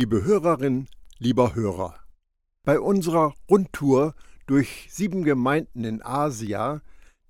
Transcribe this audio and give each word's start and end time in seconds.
Liebe 0.00 0.22
Hörerin, 0.22 0.86
lieber 1.18 1.56
Hörer, 1.56 1.98
bei 2.62 2.78
unserer 2.78 3.34
Rundtour 3.50 4.14
durch 4.46 4.86
sieben 4.90 5.24
Gemeinden 5.24 5.82
in 5.82 6.02
Asia, 6.04 6.82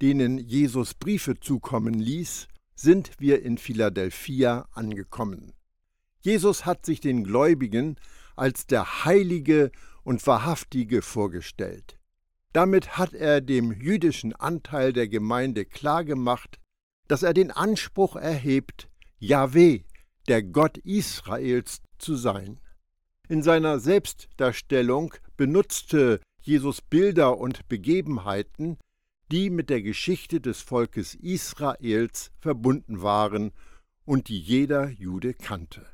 denen 0.02 0.36
Jesus 0.36 0.92
Briefe 0.92 1.40
zukommen 1.40 1.94
ließ, 1.94 2.46
sind 2.74 3.12
wir 3.18 3.42
in 3.42 3.56
Philadelphia 3.56 4.68
angekommen. 4.72 5.54
Jesus 6.20 6.66
hat 6.66 6.84
sich 6.84 7.00
den 7.00 7.24
Gläubigen 7.24 7.96
als 8.36 8.66
der 8.66 9.06
Heilige 9.06 9.72
und 10.02 10.26
Wahrhaftige 10.26 11.00
vorgestellt. 11.00 11.98
Damit 12.52 12.98
hat 12.98 13.14
er 13.14 13.40
dem 13.40 13.72
jüdischen 13.72 14.34
Anteil 14.34 14.92
der 14.92 15.08
Gemeinde 15.08 15.64
klargemacht, 15.64 16.58
dass 17.06 17.22
er 17.22 17.32
den 17.32 17.50
Anspruch 17.50 18.14
erhebt, 18.14 18.90
Yahweh, 19.20 19.84
der 20.28 20.42
Gott 20.42 20.78
Israels, 20.78 21.80
zu 21.98 22.14
sein. 22.14 22.60
In 23.28 23.42
seiner 23.42 23.80
Selbstdarstellung 23.80 25.14
benutzte 25.36 26.20
Jesus 26.40 26.80
Bilder 26.80 27.38
und 27.38 27.68
Begebenheiten, 27.68 28.78
die 29.30 29.50
mit 29.50 29.68
der 29.68 29.82
Geschichte 29.82 30.40
des 30.40 30.62
Volkes 30.62 31.14
Israels 31.14 32.30
verbunden 32.38 33.02
waren 33.02 33.52
und 34.04 34.28
die 34.28 34.40
jeder 34.40 34.88
Jude 34.88 35.34
kannte. 35.34 35.84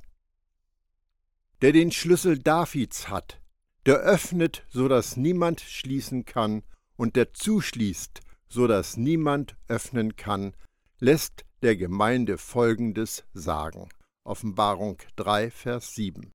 Der 1.63 1.73
den 1.73 1.91
Schlüssel 1.91 2.39
Davids 2.39 3.09
hat, 3.09 3.41
der 3.87 3.97
öffnet, 3.97 4.65
so 4.69 4.87
dass 4.87 5.17
niemand 5.17 5.61
schließen 5.61 6.25
kann, 6.25 6.63
und 6.97 7.17
der 7.17 7.33
zuschließt, 7.33 8.21
so 8.49 8.69
dass 8.69 8.97
niemand 8.97 9.57
öffnen 9.67 10.15
kann, 10.15 10.55
lässt 11.01 11.45
der 11.63 11.77
Gemeinde 11.77 12.39
Folgendes 12.39 13.25
sagen. 13.33 13.89
Offenbarung 14.27 14.99
3, 15.17 15.51
Vers 15.51 15.95
7. 15.95 16.33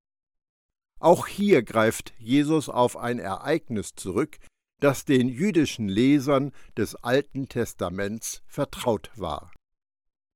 Auch 0.99 1.27
hier 1.27 1.63
greift 1.63 2.13
Jesus 2.20 2.70
auf 2.70 2.98
ein 2.98 3.20
Ereignis 3.20 3.95
zurück, 3.95 4.37
das 4.79 5.05
den 5.05 5.27
jüdischen 5.27 5.90
Lesern 5.90 6.51
des 6.77 6.95
Alten 6.95 7.49
Testaments 7.49 8.43
vertraut 8.48 9.12
war. 9.15 9.51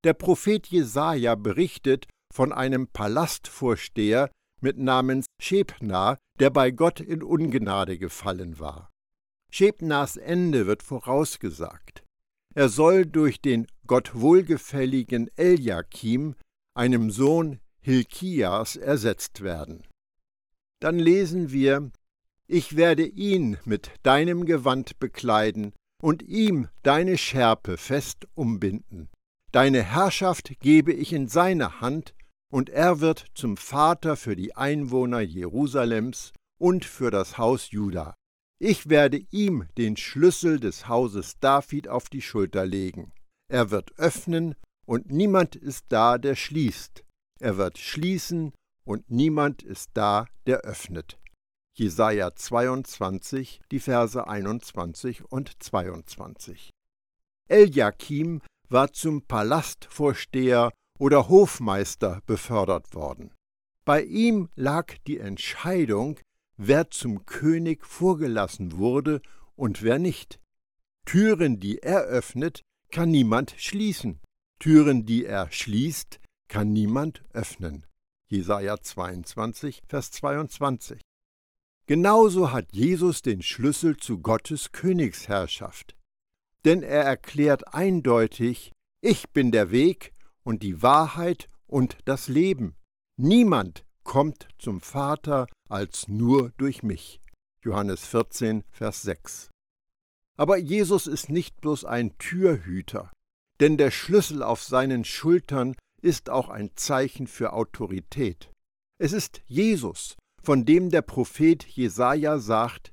Der 0.04 0.14
Prophet 0.14 0.66
Jesaja 0.66 1.34
berichtet 1.34 2.06
von 2.32 2.52
einem 2.52 2.88
Palastvorsteher 2.88 4.30
mit 4.60 4.78
Namens 4.78 5.26
Schebna, 5.40 6.18
der 6.40 6.50
bei 6.50 6.70
Gott 6.70 7.00
in 7.00 7.22
Ungnade 7.22 7.98
gefallen 7.98 8.58
war. 8.58 8.90
Schebnas 9.50 10.16
Ende 10.16 10.66
wird 10.66 10.82
vorausgesagt. 10.82 12.02
Er 12.54 12.68
soll 12.68 13.06
durch 13.06 13.40
den 13.40 13.66
Gott 13.86 14.14
wohlgefälligen 14.14 15.30
Eliakim 15.36 16.34
einem 16.74 17.10
Sohn 17.10 17.60
Hilkias 17.80 18.76
ersetzt 18.76 19.42
werden. 19.42 19.86
Dann 20.80 20.98
lesen 20.98 21.50
wir, 21.50 21.90
ich 22.46 22.76
werde 22.76 23.06
ihn 23.06 23.56
mit 23.64 23.90
deinem 24.02 24.44
Gewand 24.44 24.98
bekleiden 24.98 25.72
und 26.02 26.22
ihm 26.22 26.68
deine 26.82 27.16
Schärpe 27.16 27.76
fest 27.76 28.26
umbinden. 28.34 29.08
Deine 29.52 29.82
Herrschaft 29.82 30.58
gebe 30.60 30.92
ich 30.92 31.12
in 31.12 31.28
seine 31.28 31.80
Hand, 31.80 32.14
und 32.50 32.70
er 32.70 33.00
wird 33.00 33.26
zum 33.34 33.56
Vater 33.56 34.16
für 34.16 34.36
die 34.36 34.54
Einwohner 34.54 35.20
Jerusalems 35.20 36.32
und 36.58 36.84
für 36.84 37.10
das 37.10 37.38
Haus 37.38 37.70
Juda. 37.70 38.14
Ich 38.60 38.88
werde 38.88 39.20
ihm 39.30 39.66
den 39.76 39.96
Schlüssel 39.96 40.60
des 40.60 40.88
Hauses 40.88 41.38
David 41.40 41.88
auf 41.88 42.08
die 42.08 42.22
Schulter 42.22 42.64
legen. 42.64 43.12
Er 43.48 43.70
wird 43.70 43.98
öffnen 43.98 44.54
und 44.86 45.10
niemand 45.10 45.56
ist 45.56 45.86
da, 45.88 46.18
der 46.18 46.36
schließt. 46.36 47.04
Er 47.40 47.56
wird 47.56 47.78
schließen, 47.78 48.52
und 48.84 49.10
niemand 49.10 49.62
ist 49.62 49.90
da, 49.94 50.26
der 50.46 50.58
öffnet. 50.58 51.18
Jesaja 51.72 52.34
22, 52.34 53.60
die 53.70 53.80
Verse 53.80 54.28
21 54.28 55.24
und 55.24 55.62
22. 55.62 56.70
Eliakim 57.48 58.42
war 58.68 58.92
zum 58.92 59.22
Palastvorsteher 59.22 60.70
oder 60.98 61.28
Hofmeister 61.28 62.20
befördert 62.26 62.94
worden. 62.94 63.32
Bei 63.84 64.02
ihm 64.02 64.48
lag 64.54 64.94
die 65.06 65.18
Entscheidung, 65.18 66.20
wer 66.56 66.90
zum 66.90 67.26
König 67.26 67.84
vorgelassen 67.84 68.76
wurde 68.76 69.20
und 69.56 69.82
wer 69.82 69.98
nicht. 69.98 70.40
Türen, 71.04 71.60
die 71.60 71.78
er 71.78 72.02
öffnet, 72.02 72.62
kann 72.90 73.10
niemand 73.10 73.54
schließen. 73.58 74.20
Türen, 74.58 75.04
die 75.04 75.24
er 75.24 75.50
schließt, 75.50 76.20
kann 76.48 76.72
niemand 76.72 77.22
öffnen. 77.32 77.86
Jesaja 78.28 78.80
22, 78.80 79.82
Vers 79.86 80.10
22. 80.12 81.00
Genauso 81.86 82.50
hat 82.52 82.72
Jesus 82.72 83.20
den 83.20 83.42
Schlüssel 83.42 83.96
zu 83.96 84.20
Gottes 84.20 84.72
Königsherrschaft. 84.72 85.96
Denn 86.64 86.82
er 86.82 87.02
erklärt 87.02 87.74
eindeutig: 87.74 88.72
Ich 89.02 89.28
bin 89.30 89.52
der 89.52 89.70
Weg 89.70 90.14
und 90.44 90.62
die 90.62 90.82
Wahrheit 90.82 91.48
und 91.66 91.98
das 92.06 92.28
Leben. 92.28 92.74
Niemand 93.16 93.84
kommt 94.02 94.48
zum 94.58 94.80
Vater 94.80 95.46
als 95.68 96.08
nur 96.08 96.52
durch 96.56 96.82
mich. 96.82 97.20
Johannes 97.62 98.06
14, 98.06 98.64
Vers 98.70 99.02
6. 99.02 99.50
Aber 100.36 100.56
Jesus 100.56 101.06
ist 101.06 101.28
nicht 101.28 101.60
bloß 101.60 101.84
ein 101.84 102.16
Türhüter 102.18 103.10
denn 103.60 103.76
der 103.76 103.90
Schlüssel 103.90 104.42
auf 104.42 104.62
seinen 104.62 105.04
Schultern 105.04 105.76
ist 106.02 106.30
auch 106.30 106.48
ein 106.48 106.70
Zeichen 106.74 107.26
für 107.26 107.52
Autorität. 107.52 108.50
Es 108.98 109.12
ist 109.12 109.40
Jesus, 109.46 110.16
von 110.42 110.64
dem 110.64 110.90
der 110.90 111.02
Prophet 111.02 111.64
Jesaja 111.64 112.38
sagt: 112.38 112.92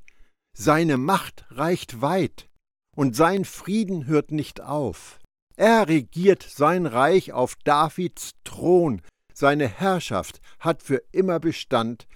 Seine 0.57 0.97
Macht 0.97 1.45
reicht 1.49 2.01
weit 2.01 2.49
und 2.95 3.15
sein 3.15 3.45
Frieden 3.45 4.05
hört 4.05 4.31
nicht 4.31 4.61
auf. 4.61 5.19
Er 5.55 5.87
regiert 5.87 6.43
sein 6.43 6.85
Reich 6.85 7.33
auf 7.33 7.55
Davids 7.63 8.31
Thron, 8.43 9.01
seine 9.33 9.67
Herrschaft 9.67 10.41
hat 10.59 10.81
für 10.81 11.03
immer 11.11 11.39
Bestand, 11.39 12.07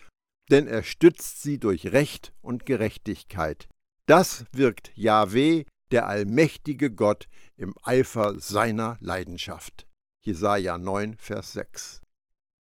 denn 0.50 0.68
er 0.68 0.84
stützt 0.84 1.42
sie 1.42 1.60
durch 1.60 1.88
Recht 1.88 2.34
und 2.42 2.66
Gerechtigkeit. 2.66 3.68
Das 4.06 4.46
wirkt 4.52 4.92
Jahweh, 4.96 5.66
der 5.92 6.08
allmächtige 6.08 6.92
Gott 6.92 7.28
im 7.58 7.76
Eifer 7.84 8.40
seiner 8.40 8.98
Leidenschaft. 9.00 9.88
Jesaja 10.22 10.78
9, 10.78 11.18
Vers 11.18 11.54
6. 11.54 12.02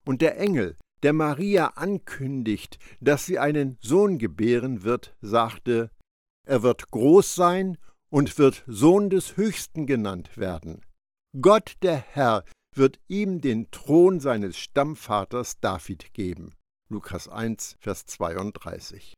Und 0.06 0.22
der 0.22 0.38
Engel, 0.38 0.76
der 1.02 1.14
Maria 1.14 1.68
ankündigt, 1.76 2.78
dass 3.00 3.26
sie 3.26 3.40
einen 3.40 3.78
Sohn 3.82 4.18
gebären 4.18 4.84
wird, 4.84 5.16
sagte: 5.22 5.92
Er 6.46 6.64
wird 6.64 6.92
groß 6.92 7.36
sein 7.36 7.78
und 8.10 8.38
wird 8.38 8.64
Sohn 8.68 9.10
des 9.10 9.38
Höchsten 9.38 9.86
genannt 9.88 10.38
werden. 10.38 10.82
Gott 11.42 11.78
der 11.82 11.98
Herr 11.98 12.44
wird 12.76 13.00
ihm 13.08 13.42
den 13.42 13.72
Thron 13.72 14.20
seines 14.20 14.58
Stammvaters 14.58 15.60
David 15.60 16.14
geben. 16.14 16.54
Lukas 16.90 17.28
1, 17.28 17.76
Vers 17.80 18.06
32. 18.06 19.14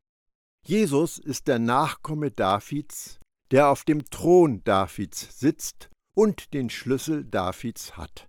Jesus 0.65 1.19
ist 1.19 1.47
der 1.47 1.59
Nachkomme 1.59 2.31
Davids, 2.31 3.19
der 3.51 3.69
auf 3.69 3.83
dem 3.83 4.05
Thron 4.09 4.63
Davids 4.63 5.39
sitzt 5.39 5.89
und 6.15 6.53
den 6.53 6.69
Schlüssel 6.69 7.25
Davids 7.25 7.97
hat. 7.97 8.27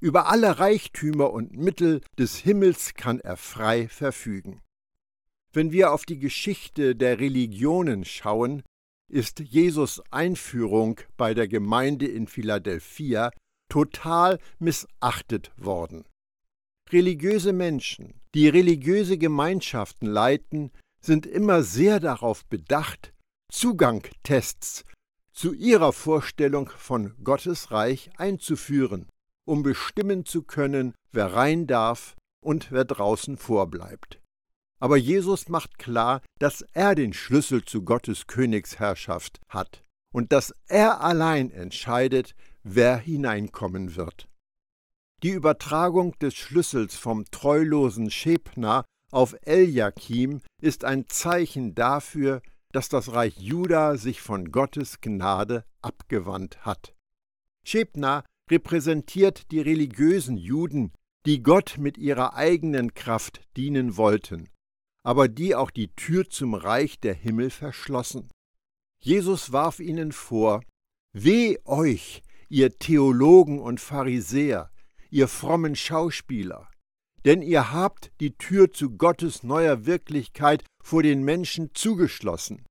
Über 0.00 0.26
alle 0.26 0.58
Reichtümer 0.58 1.32
und 1.32 1.56
Mittel 1.56 2.00
des 2.18 2.36
Himmels 2.36 2.94
kann 2.94 3.20
er 3.20 3.36
frei 3.36 3.88
verfügen. 3.88 4.60
Wenn 5.52 5.70
wir 5.70 5.92
auf 5.92 6.04
die 6.04 6.18
Geschichte 6.18 6.96
der 6.96 7.20
Religionen 7.20 8.04
schauen, 8.04 8.62
ist 9.08 9.40
Jesus 9.40 10.02
Einführung 10.10 11.00
bei 11.16 11.34
der 11.34 11.46
Gemeinde 11.46 12.06
in 12.06 12.26
Philadelphia 12.26 13.30
total 13.68 14.38
missachtet 14.58 15.52
worden. 15.56 16.04
Religiöse 16.90 17.52
Menschen, 17.52 18.20
die 18.34 18.48
religiöse 18.48 19.18
Gemeinschaften 19.18 20.06
leiten, 20.06 20.72
sind 21.00 21.26
immer 21.26 21.62
sehr 21.62 22.00
darauf 22.00 22.44
bedacht, 22.46 23.11
Zugangtests 23.52 24.86
zu 25.30 25.52
ihrer 25.52 25.92
Vorstellung 25.92 26.70
von 26.70 27.14
Gottes 27.22 27.70
Reich 27.70 28.10
einzuführen, 28.16 29.10
um 29.44 29.62
bestimmen 29.62 30.24
zu 30.24 30.42
können, 30.42 30.94
wer 31.12 31.34
rein 31.34 31.66
darf 31.66 32.16
und 32.42 32.72
wer 32.72 32.86
draußen 32.86 33.36
vorbleibt. 33.36 34.20
Aber 34.80 34.96
Jesus 34.96 35.50
macht 35.50 35.78
klar, 35.78 36.22
dass 36.40 36.62
er 36.72 36.94
den 36.94 37.12
Schlüssel 37.12 37.62
zu 37.62 37.84
Gottes 37.84 38.26
Königsherrschaft 38.26 39.38
hat 39.48 39.82
und 40.12 40.32
dass 40.32 40.54
er 40.66 41.02
allein 41.02 41.50
entscheidet, 41.50 42.34
wer 42.62 42.96
hineinkommen 42.96 43.96
wird. 43.96 44.28
Die 45.22 45.30
Übertragung 45.30 46.18
des 46.18 46.34
Schlüssels 46.34 46.96
vom 46.96 47.26
treulosen 47.30 48.10
Schebner 48.10 48.86
auf 49.12 49.36
Eliakim 49.42 50.40
ist 50.60 50.84
ein 50.84 51.06
Zeichen 51.06 51.74
dafür, 51.74 52.40
dass 52.72 52.88
das 52.88 53.12
Reich 53.12 53.38
Juda 53.38 53.96
sich 53.96 54.20
von 54.20 54.50
Gottes 54.50 55.00
Gnade 55.00 55.64
abgewandt 55.82 56.64
hat. 56.64 56.94
Schebna 57.64 58.24
repräsentiert 58.50 59.50
die 59.52 59.60
religiösen 59.60 60.36
Juden, 60.36 60.92
die 61.26 61.42
Gott 61.42 61.76
mit 61.78 61.98
ihrer 61.98 62.34
eigenen 62.34 62.94
Kraft 62.94 63.40
dienen 63.56 63.96
wollten, 63.96 64.48
aber 65.04 65.28
die 65.28 65.54
auch 65.54 65.70
die 65.70 65.94
Tür 65.94 66.28
zum 66.28 66.54
Reich 66.54 66.98
der 66.98 67.14
Himmel 67.14 67.50
verschlossen. 67.50 68.28
Jesus 68.98 69.52
warf 69.52 69.78
ihnen 69.80 70.12
vor, 70.12 70.62
Weh 71.12 71.58
euch, 71.64 72.22
ihr 72.48 72.78
Theologen 72.78 73.60
und 73.60 73.80
Pharisäer, 73.80 74.70
ihr 75.10 75.28
frommen 75.28 75.76
Schauspieler, 75.76 76.70
denn 77.24 77.42
ihr 77.42 77.72
habt 77.72 78.10
die 78.20 78.36
Tür 78.36 78.72
zu 78.72 78.96
Gottes 78.96 79.42
neuer 79.42 79.86
Wirklichkeit 79.86 80.64
vor 80.82 81.02
den 81.02 81.22
Menschen 81.22 81.70
zugeschlossen. 81.74 82.64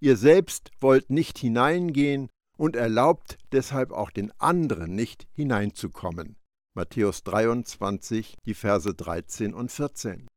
Ihr 0.00 0.16
selbst 0.16 0.70
wollt 0.80 1.10
nicht 1.10 1.38
hineingehen 1.38 2.28
und 2.56 2.76
erlaubt 2.76 3.38
deshalb 3.52 3.90
auch 3.92 4.10
den 4.10 4.32
anderen 4.38 4.94
nicht 4.94 5.26
hineinzukommen. 5.32 6.36
Matthäus 6.74 7.24
23, 7.24 8.36
die 8.44 8.54
Verse 8.54 8.94
13 8.94 9.54
und 9.54 9.72
14. 9.72 10.28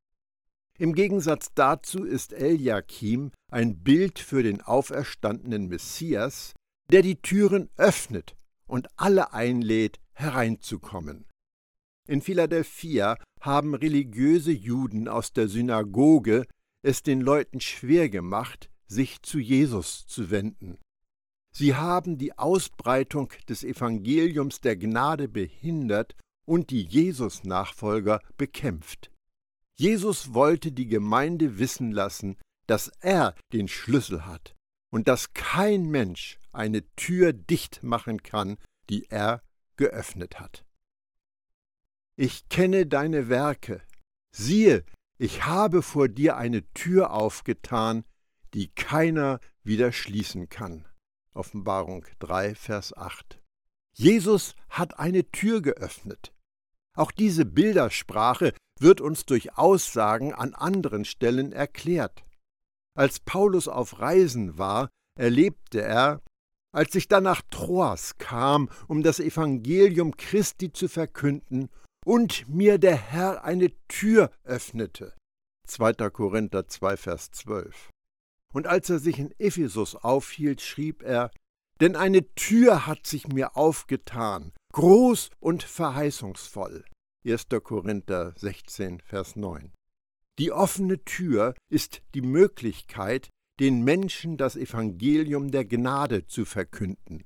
Im 0.79 0.93
Gegensatz 0.93 1.51
dazu 1.53 2.03
ist 2.03 2.33
Eliakim 2.33 3.31
ein 3.51 3.83
Bild 3.83 4.17
für 4.17 4.41
den 4.41 4.61
auferstandenen 4.61 5.67
Messias, 5.67 6.53
der 6.91 7.03
die 7.03 7.21
Türen 7.21 7.69
öffnet 7.77 8.35
und 8.65 8.87
alle 8.95 9.33
einlädt, 9.33 9.99
hereinzukommen. 10.13 11.25
In 12.07 12.21
Philadelphia 12.21 13.17
haben 13.39 13.75
religiöse 13.75 14.51
Juden 14.51 15.07
aus 15.07 15.33
der 15.33 15.47
Synagoge 15.47 16.45
es 16.83 17.03
den 17.03 17.21
Leuten 17.21 17.61
schwer 17.61 18.09
gemacht, 18.09 18.69
sich 18.87 19.21
zu 19.21 19.39
Jesus 19.39 20.05
zu 20.07 20.31
wenden. 20.31 20.77
Sie 21.53 21.75
haben 21.75 22.17
die 22.17 22.37
Ausbreitung 22.37 23.31
des 23.49 23.63
Evangeliums 23.63 24.61
der 24.61 24.77
Gnade 24.77 25.27
behindert 25.27 26.15
und 26.45 26.69
die 26.69 26.83
Jesus-Nachfolger 26.83 28.21
bekämpft. 28.37 29.11
Jesus 29.77 30.33
wollte 30.33 30.71
die 30.71 30.87
Gemeinde 30.87 31.59
wissen 31.59 31.91
lassen, 31.91 32.37
dass 32.67 32.89
er 32.99 33.35
den 33.53 33.67
Schlüssel 33.67 34.25
hat 34.25 34.55
und 34.91 35.07
dass 35.07 35.33
kein 35.33 35.89
Mensch 35.89 36.39
eine 36.51 36.83
Tür 36.95 37.33
dicht 37.33 37.83
machen 37.83 38.23
kann, 38.23 38.57
die 38.89 39.05
er 39.09 39.41
geöffnet 39.77 40.39
hat. 40.39 40.65
Ich 42.15 42.49
kenne 42.49 42.85
deine 42.85 43.29
Werke. 43.29 43.81
Siehe, 44.31 44.83
ich 45.17 45.45
habe 45.45 45.81
vor 45.81 46.07
dir 46.07 46.37
eine 46.37 46.63
Tür 46.73 47.11
aufgetan, 47.11 48.03
die 48.53 48.69
keiner 48.69 49.39
wieder 49.63 49.91
schließen 49.91 50.49
kann. 50.49 50.87
Offenbarung 51.33 52.05
3, 52.19 52.55
Vers 52.55 52.95
8. 52.95 53.39
Jesus 53.93 54.55
hat 54.69 54.99
eine 54.99 55.29
Tür 55.31 55.61
geöffnet. 55.61 56.33
Auch 56.93 57.11
diese 57.11 57.45
Bildersprache 57.45 58.53
wird 58.79 58.99
uns 58.99 59.25
durch 59.25 59.57
Aussagen 59.57 60.33
an 60.33 60.53
anderen 60.53 61.05
Stellen 61.05 61.53
erklärt. 61.53 62.25
Als 62.93 63.19
Paulus 63.19 63.67
auf 63.67 63.99
Reisen 63.99 64.57
war, 64.57 64.89
erlebte 65.17 65.81
er, 65.81 66.21
als 66.73 66.95
ich 66.95 67.07
dann 67.07 67.23
nach 67.23 67.41
Troas 67.49 68.17
kam, 68.17 68.69
um 68.87 69.03
das 69.03 69.19
Evangelium 69.19 70.17
Christi 70.17 70.73
zu 70.73 70.87
verkünden, 70.87 71.69
und 72.05 72.47
mir 72.47 72.77
der 72.77 72.95
Herr 72.95 73.43
eine 73.43 73.71
Tür 73.87 74.31
öffnete. 74.43 75.13
2. 75.67 75.93
Korinther 76.09 76.67
2, 76.67 76.97
Vers 76.97 77.31
12. 77.31 77.89
Und 78.53 78.67
als 78.67 78.89
er 78.89 78.99
sich 78.99 79.19
in 79.19 79.33
Ephesus 79.37 79.95
aufhielt, 79.95 80.61
schrieb 80.61 81.03
er, 81.03 81.31
Denn 81.79 81.95
eine 81.95 82.33
Tür 82.35 82.85
hat 82.85 83.07
sich 83.07 83.27
mir 83.27 83.55
aufgetan, 83.55 84.51
groß 84.73 85.29
und 85.39 85.63
verheißungsvoll. 85.63 86.85
1. 87.25 87.47
Korinther 87.63 88.33
16, 88.37 88.99
Vers 89.01 89.35
9. 89.35 89.71
Die 90.39 90.51
offene 90.51 91.03
Tür 91.03 91.53
ist 91.69 92.01
die 92.13 92.21
Möglichkeit, 92.21 93.29
den 93.59 93.83
Menschen 93.83 94.37
das 94.37 94.55
Evangelium 94.55 95.51
der 95.51 95.65
Gnade 95.65 96.25
zu 96.25 96.45
verkünden. 96.45 97.23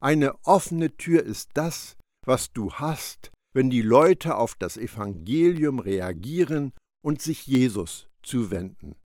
Eine 0.00 0.34
offene 0.44 0.96
Tür 0.96 1.22
ist 1.22 1.50
das, 1.54 1.96
was 2.24 2.52
du 2.52 2.72
hast, 2.72 3.30
wenn 3.56 3.70
die 3.70 3.80
Leute 3.80 4.36
auf 4.36 4.54
das 4.54 4.76
Evangelium 4.76 5.78
reagieren 5.78 6.74
und 7.02 7.22
sich 7.22 7.46
Jesus 7.46 8.06
zuwenden. 8.22 8.96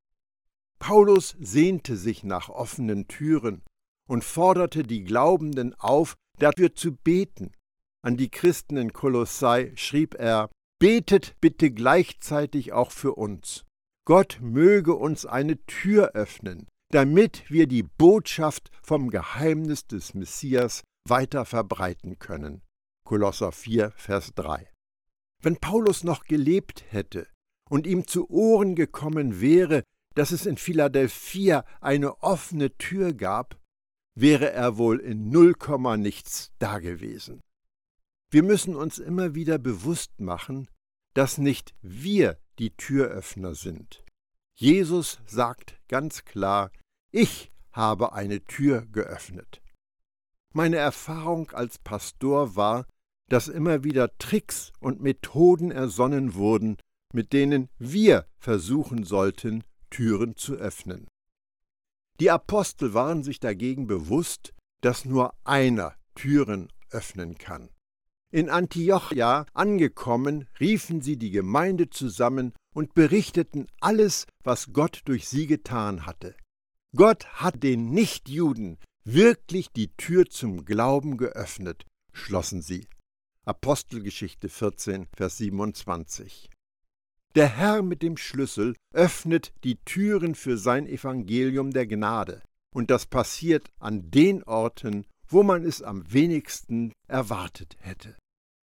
Paulus 0.78 1.38
sehnte 1.40 1.96
sich 1.96 2.26
nach 2.26 2.50
offenen 2.50 3.08
Türen 3.08 3.62
und 4.10 4.26
forderte 4.26 4.84
die 4.84 5.06
Glaubenden 5.06 5.74
auf, 5.76 6.16
dafür 6.38 6.76
zu 6.76 6.94
beten. 6.94 7.54
An 8.04 8.18
die 8.18 8.28
Christen 8.28 8.76
in 8.76 8.92
Kolossai 8.92 9.72
schrieb 9.76 10.16
er: 10.16 10.50
Betet 10.80 11.40
bitte 11.40 11.72
gleichzeitig 11.72 12.74
auch 12.74 12.92
für 12.92 13.14
uns. 13.14 13.64
Gott 14.06 14.40
möge 14.42 14.96
uns 14.96 15.26
eine 15.26 15.64
Tür 15.66 16.12
öffnen, 16.14 16.68
damit 16.92 17.50
wir 17.50 17.68
die 17.68 17.84
Botschaft 17.84 18.70
vom 18.84 19.12
Geheimnis 19.12 19.88
des 19.88 20.14
Messias 20.14 20.84
weiter 21.08 21.46
verbreiten 21.46 22.20
können. 22.20 22.62
Kolosser 23.12 23.52
4, 23.52 23.92
Vers 23.98 24.32
3. 24.36 24.72
Wenn 25.42 25.58
Paulus 25.58 26.06
noch 26.06 26.24
gelebt 26.24 26.86
hätte 26.92 27.28
und 27.70 27.86
ihm 27.86 28.08
zu 28.08 28.30
Ohren 28.30 28.74
gekommen 28.74 29.42
wäre, 29.42 29.84
dass 30.16 30.32
es 30.32 30.46
in 30.46 30.56
Philadelphia 30.56 31.66
eine 31.82 32.24
offene 32.24 32.78
Tür 32.78 33.12
gab, 33.12 33.60
wäre 34.16 34.54
er 34.54 34.78
wohl 34.78 34.98
in 35.02 35.28
null 35.28 35.56
Komma 35.56 35.98
nichts 35.98 36.54
dagewesen. 36.58 37.42
Wir 38.30 38.44
müssen 38.44 38.78
uns 38.78 38.98
immer 38.98 39.36
wieder 39.36 39.58
bewusst 39.58 40.22
machen, 40.22 40.70
dass 41.14 41.38
nicht 41.38 41.76
wir 41.82 42.38
die 42.60 42.74
Türöffner 42.78 43.56
sind. 43.56 44.06
Jesus 44.56 45.20
sagt 45.26 45.82
ganz 45.90 46.24
klar, 46.24 46.72
ich 47.12 47.52
habe 47.74 48.14
eine 48.14 48.46
Tür 48.46 48.86
geöffnet. 48.86 49.62
Meine 50.54 50.78
Erfahrung 50.78 51.52
als 51.52 51.78
Pastor 51.78 52.56
war, 52.56 52.86
dass 53.32 53.48
immer 53.48 53.86
wieder 53.86 54.18
Tricks 54.18 54.74
und 54.82 55.02
Methoden 55.02 55.72
ersonnen 55.72 56.34
wurden, 56.34 56.76
mit 57.14 57.32
denen 57.32 57.70
wir 57.80 58.28
versuchen 58.38 59.06
sollten, 59.06 59.64
Türen 59.90 60.36
zu 60.36 60.56
öffnen. 60.56 61.08
Die 62.20 62.30
Apostel 62.30 62.94
waren 62.94 63.24
sich 63.24 63.40
dagegen 63.40 63.88
bewusst, 63.88 64.54
dass 64.82 65.06
nur 65.06 65.34
einer 65.46 65.96
Türen 66.14 66.68
öffnen 66.90 67.38
kann. 67.38 67.70
In 68.34 68.50
Antiochia 68.50 69.46
angekommen, 69.54 70.48
riefen 70.60 71.02
sie 71.02 71.16
die 71.16 71.32
Gemeinde 71.32 71.90
zusammen 71.90 72.52
und 72.76 72.94
berichteten 72.94 73.68
alles, 73.80 74.26
was 74.44 74.74
Gott 74.74 75.04
durch 75.06 75.30
sie 75.30 75.48
getan 75.48 76.06
hatte. 76.06 76.36
Gott 76.96 77.26
hat 77.28 77.64
den 77.64 77.92
Nichtjuden 77.92 78.78
wirklich 79.06 79.72
die 79.72 79.96
Tür 79.96 80.26
zum 80.26 80.66
Glauben 80.66 81.16
geöffnet, 81.16 81.86
schlossen 82.12 82.62
sie. 82.62 82.88
Apostelgeschichte 83.44 84.50
14, 84.50 85.08
Vers 85.16 85.38
27. 85.38 86.48
Der 87.34 87.48
Herr 87.48 87.82
mit 87.82 88.04
dem 88.04 88.16
Schlüssel 88.16 88.76
öffnet 88.94 89.52
die 89.64 89.78
Türen 89.78 90.36
für 90.36 90.58
sein 90.58 90.86
Evangelium 90.86 91.72
der 91.72 91.88
Gnade, 91.88 92.44
und 92.72 92.92
das 92.92 93.08
passiert 93.08 93.72
an 93.80 94.12
den 94.12 94.44
Orten, 94.44 95.08
wo 95.28 95.42
man 95.42 95.64
es 95.64 95.82
am 95.82 96.04
wenigsten 96.14 96.94
erwartet 97.08 97.78
hätte. 97.80 98.16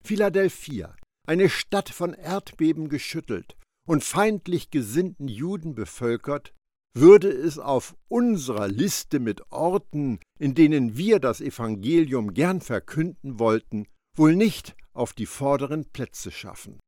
Philadelphia, 0.04 0.94
eine 1.26 1.48
Stadt 1.48 1.88
von 1.88 2.14
Erdbeben 2.14 2.88
geschüttelt 2.88 3.56
und 3.84 4.04
feindlich 4.04 4.70
gesinnten 4.70 5.26
Juden 5.26 5.74
bevölkert, 5.74 6.54
würde 6.94 7.30
es 7.30 7.58
auf 7.58 7.96
unserer 8.06 8.68
Liste 8.68 9.18
mit 9.18 9.50
Orten, 9.50 10.20
in 10.38 10.54
denen 10.54 10.96
wir 10.96 11.18
das 11.18 11.40
Evangelium 11.40 12.32
gern 12.32 12.60
verkünden 12.60 13.40
wollten, 13.40 13.88
wohl 14.18 14.36
nicht 14.36 14.76
auf 14.92 15.12
die 15.12 15.26
vorderen 15.26 15.84
Plätze 15.90 16.30
schaffen. 16.30 16.80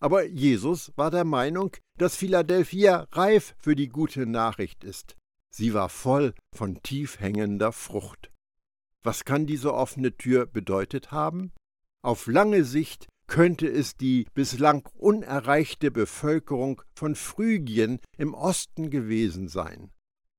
Aber 0.00 0.24
Jesus 0.24 0.92
war 0.96 1.10
der 1.10 1.24
Meinung, 1.24 1.76
dass 1.96 2.16
Philadelphia 2.16 3.08
reif 3.12 3.54
für 3.58 3.74
die 3.74 3.88
gute 3.88 4.26
Nachricht 4.26 4.84
ist. 4.84 5.16
Sie 5.50 5.74
war 5.74 5.88
voll 5.88 6.34
von 6.54 6.82
tief 6.82 7.20
hängender 7.20 7.72
Frucht. 7.72 8.30
Was 9.02 9.24
kann 9.24 9.46
diese 9.46 9.74
offene 9.74 10.16
Tür 10.16 10.46
bedeutet 10.46 11.10
haben? 11.10 11.52
Auf 12.02 12.26
lange 12.26 12.64
Sicht 12.64 13.08
könnte 13.26 13.66
es 13.68 13.96
die 13.96 14.26
bislang 14.34 14.88
unerreichte 14.94 15.90
Bevölkerung 15.90 16.82
von 16.94 17.14
Phrygien 17.14 18.00
im 18.16 18.34
Osten 18.34 18.90
gewesen 18.90 19.48
sein. 19.48 19.90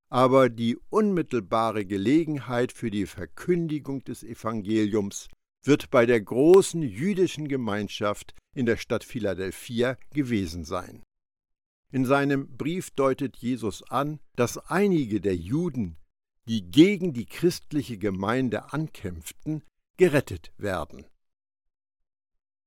Aber 0.09 0.49
die 0.49 0.77
unmittelbare 0.89 1.85
Gelegenheit 1.85 2.71
für 2.71 2.89
die 2.89 3.05
Verkündigung 3.05 4.03
des 4.03 4.23
Evangeliums 4.23 5.27
wird 5.63 5.89
bei 5.89 6.05
der 6.05 6.21
großen 6.21 6.81
jüdischen 6.81 7.47
Gemeinschaft 7.47 8.33
in 8.55 8.65
der 8.65 8.77
Stadt 8.77 9.03
Philadelphia 9.03 9.97
gewesen 10.11 10.63
sein. 10.63 11.03
In 11.91 12.05
seinem 12.05 12.55
Brief 12.55 12.91
deutet 12.91 13.37
Jesus 13.37 13.83
an, 13.83 14.19
dass 14.35 14.57
einige 14.57 15.21
der 15.21 15.35
Juden, 15.35 15.97
die 16.47 16.69
gegen 16.69 17.13
die 17.13 17.25
christliche 17.25 17.97
Gemeinde 17.97 18.73
ankämpften, 18.73 19.63
gerettet 19.97 20.53
werden. 20.57 21.05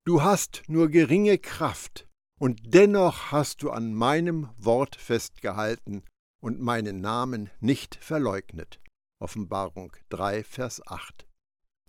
Du 0.04 0.22
hast 0.22 0.64
nur 0.66 0.88
geringe 0.88 1.38
Kraft, 1.38 2.08
und 2.40 2.74
dennoch 2.74 3.30
hast 3.30 3.62
du 3.62 3.70
an 3.70 3.94
meinem 3.94 4.48
Wort 4.58 4.96
festgehalten 4.96 6.02
und 6.40 6.60
meinen 6.60 7.00
Namen 7.00 7.50
nicht 7.60 7.94
verleugnet. 7.94 8.80
Offenbarung 9.20 9.92
3, 10.08 10.42
Vers 10.42 10.84
8. 10.84 11.28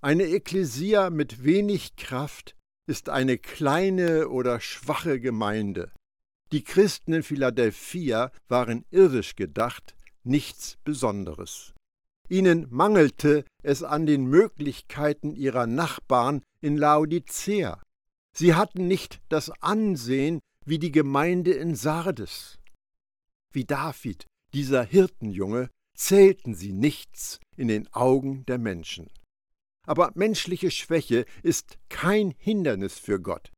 Eine 0.04 0.26
Ekklesia 0.26 1.10
mit 1.10 1.46
wenig 1.46 1.96
Kraft 1.96 2.58
ist 2.88 3.08
eine 3.08 3.38
kleine 3.38 4.28
oder 4.28 4.60
schwache 4.60 5.22
Gemeinde. 5.22 5.94
Die 6.52 6.62
Christen 6.62 7.14
in 7.14 7.24
Philadelphia 7.24 8.30
waren 8.50 8.84
irdisch 8.92 9.38
gedacht, 9.38 9.96
nichts 10.26 10.78
Besonderes. 10.84 11.74
Ihnen 12.28 12.68
mangelte 12.70 13.46
es 13.62 13.82
an 13.82 14.06
den 14.06 14.26
Möglichkeiten 14.26 15.38
ihrer 15.38 15.68
Nachbarn 15.68 16.42
in 16.60 16.76
Laodicea. 16.76 17.82
Sie 18.36 18.56
hatten 18.56 18.90
nicht 18.90 19.22
das 19.30 19.52
Ansehen 19.62 20.42
wie 20.66 20.80
die 20.80 20.92
Gemeinde 20.92 21.54
in 21.54 21.76
Sardes. 21.76 22.60
Wie 23.54 23.64
David, 23.64 24.26
dieser 24.54 24.84
Hirtenjunge, 24.84 25.70
zählten 25.96 26.56
sie 26.56 26.74
nichts 26.74 27.40
in 27.56 27.70
den 27.70 27.88
Augen 27.94 28.46
der 28.48 28.58
Menschen. 28.58 29.10
Aber 29.86 30.12
menschliche 30.16 30.72
Schwäche 30.72 31.26
ist 31.42 31.78
kein 31.90 32.32
Hindernis 32.38 32.98
für 32.98 33.20
Gott. 33.20 33.52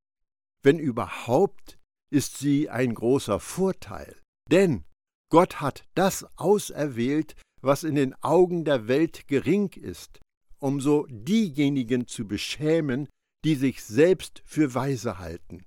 Wenn 0.64 0.80
überhaupt, 0.80 1.78
ist 2.10 2.38
sie 2.38 2.70
ein 2.70 2.94
großer 2.94 3.40
Vorteil. 3.40 4.16
Denn 4.50 4.86
Gott 5.30 5.62
hat 5.62 5.86
das 5.96 6.26
auserwählt, 6.38 7.36
was 7.62 7.84
in 7.84 7.96
den 7.96 8.16
Augen 8.24 8.64
der 8.64 8.88
Welt 8.88 9.28
gering 9.28 9.70
ist, 9.74 10.20
um 10.60 10.82
so 10.82 11.06
diejenigen 11.10 12.08
zu 12.08 12.28
beschämen, 12.28 13.08
die 13.44 13.56
sich 13.56 13.84
selbst 13.84 14.42
für 14.46 14.74
weise 14.74 15.20
halten. 15.20 15.66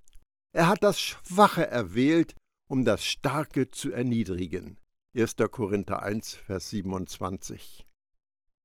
Er 0.53 0.69
hat 0.69 0.83
das 0.83 1.01
Schwache 1.01 1.67
erwählt, 1.67 2.35
um 2.69 2.85
das 2.85 3.05
Starke 3.05 3.71
zu 3.71 3.93
erniedrigen. 3.93 4.79
1. 5.17 5.37
Korinther 5.51 6.03
1, 6.03 6.35
Vers 6.35 6.71
27. 6.71 7.87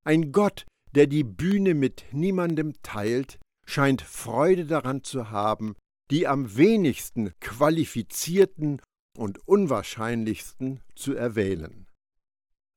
Ein 0.03 0.31
Gott, 0.31 0.65
der 0.95 1.07
die 1.07 1.23
Bühne 1.23 1.73
mit 1.73 2.05
niemandem 2.11 2.73
teilt, 2.83 3.39
scheint 3.65 4.01
Freude 4.01 4.65
daran 4.65 5.03
zu 5.03 5.31
haben, 5.31 5.75
die 6.11 6.27
am 6.27 6.55
wenigsten 6.55 7.31
qualifizierten 7.39 8.81
und 9.17 9.47
unwahrscheinlichsten 9.47 10.81
zu 10.95 11.13
erwählen. 11.13 11.87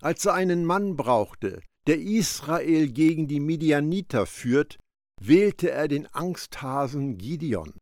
Als 0.01 0.25
er 0.25 0.35
einen 0.35 0.65
Mann 0.65 0.97
brauchte, 0.97 1.63
der 1.87 2.01
Israel 2.01 2.89
gegen 2.89 3.29
die 3.29 3.41
Midianiter 3.41 4.27
führt, 4.27 4.79
wählte 5.21 5.71
er 5.71 5.89
den 5.89 6.07
Angsthasen 6.07 7.17
Gideon. 7.17 7.73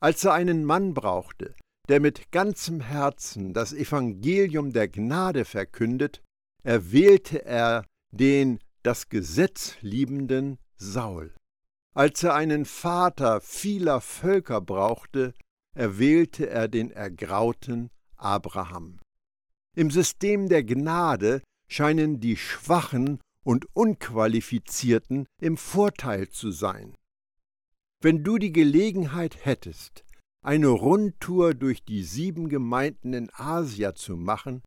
Als 0.00 0.24
er 0.24 0.32
einen 0.32 0.64
Mann 0.64 0.94
brauchte, 0.94 1.54
der 1.88 2.00
mit 2.00 2.30
ganzem 2.30 2.80
Herzen 2.80 3.52
das 3.52 3.72
Evangelium 3.72 4.72
der 4.72 4.88
Gnade 4.88 5.44
verkündet, 5.44 6.22
erwählte 6.62 7.44
er 7.44 7.84
den 8.12 8.60
das 8.82 9.08
Gesetz 9.08 9.76
liebenden 9.80 10.58
Saul. 10.76 11.34
Als 11.94 12.22
er 12.22 12.34
einen 12.34 12.64
Vater 12.64 13.40
vieler 13.40 14.00
Völker 14.00 14.60
brauchte, 14.60 15.34
erwählte 15.74 16.48
er 16.48 16.68
den 16.68 16.90
ergrauten 16.90 17.90
Abraham. 18.16 19.00
Im 19.76 19.90
System 19.90 20.48
der 20.48 20.64
Gnade 20.64 21.42
scheinen 21.68 22.20
die 22.20 22.36
Schwachen 22.36 23.20
und 23.44 23.66
Unqualifizierten 23.74 25.26
im 25.40 25.56
Vorteil 25.56 26.28
zu 26.28 26.50
sein. 26.50 26.94
Wenn 28.02 28.24
du 28.24 28.38
die 28.38 28.52
Gelegenheit 28.52 29.44
hättest, 29.44 30.04
eine 30.42 30.68
Rundtour 30.68 31.54
durch 31.54 31.84
die 31.84 32.02
sieben 32.02 32.48
Gemeinden 32.48 33.12
in 33.12 33.30
Asia 33.32 33.94
zu 33.94 34.16
machen, 34.16 34.62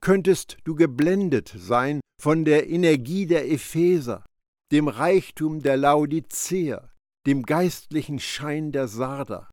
könntest 0.00 0.58
du 0.64 0.74
geblendet 0.74 1.54
sein 1.56 2.00
von 2.20 2.44
der 2.44 2.68
Energie 2.68 3.26
der 3.26 3.50
Epheser, 3.50 4.24
dem 4.72 4.88
Reichtum 4.88 5.62
der 5.62 5.76
Laodicea, 5.76 6.90
dem 7.26 7.42
geistlichen 7.42 8.18
Schein 8.18 8.72
der 8.72 8.88
Sarder, 8.88 9.50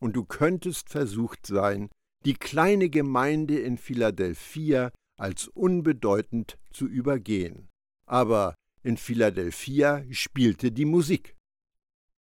und 0.00 0.14
du 0.14 0.24
könntest 0.24 0.88
versucht 0.90 1.46
sein, 1.46 1.88
die 2.24 2.34
kleine 2.34 2.88
Gemeinde 2.88 3.58
in 3.58 3.78
Philadelphia 3.78 4.92
als 5.18 5.48
unbedeutend 5.48 6.58
zu 6.70 6.86
übergehen 6.86 7.68
aber 8.06 8.54
in 8.82 8.96
Philadelphia 8.96 10.04
spielte 10.10 10.70
die 10.72 10.84
Musik. 10.84 11.36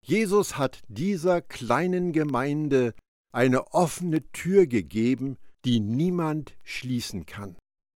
Jesus 0.03 0.57
hat 0.57 0.81
dieser 0.87 1.41
kleinen 1.41 2.11
Gemeinde 2.11 2.93
eine 3.31 3.73
offene 3.73 4.31
Tür 4.31 4.67
gegeben, 4.67 5.37
die 5.63 5.79
niemand 5.79 6.57
schließen 6.63 7.25
kann. 7.25 7.55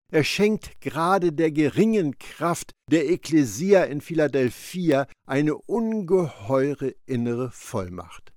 Er 0.09 0.23
schenkt 0.23 0.79
gerade 0.79 1.33
der 1.33 1.51
geringen 1.51 2.17
Kraft 2.17 2.71
der 2.89 3.09
Ekklesia 3.09 3.83
in 3.83 3.99
Philadelphia 3.99 5.05
eine 5.25 5.55
ungeheure 5.55 6.95
innere 7.05 7.51
Vollmacht. 7.51 8.33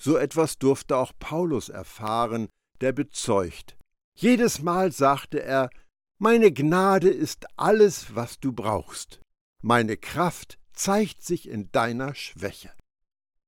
So 0.00 0.16
etwas 0.16 0.58
durfte 0.58 0.96
auch 0.96 1.12
Paulus 1.18 1.68
erfahren, 1.68 2.48
der 2.80 2.92
bezeugt. 2.92 3.76
Jedes 4.16 4.62
Mal 4.62 4.90
sagte 4.90 5.42
er, 5.42 5.70
meine 6.18 6.52
Gnade 6.52 7.08
ist 7.08 7.46
alles, 7.56 8.14
was 8.14 8.40
du 8.40 8.52
brauchst. 8.52 9.20
Meine 9.62 9.96
Kraft 9.96 10.58
zeigt 10.72 11.22
sich 11.22 11.48
in 11.48 11.70
deiner 11.70 12.14
Schwäche. 12.14 12.72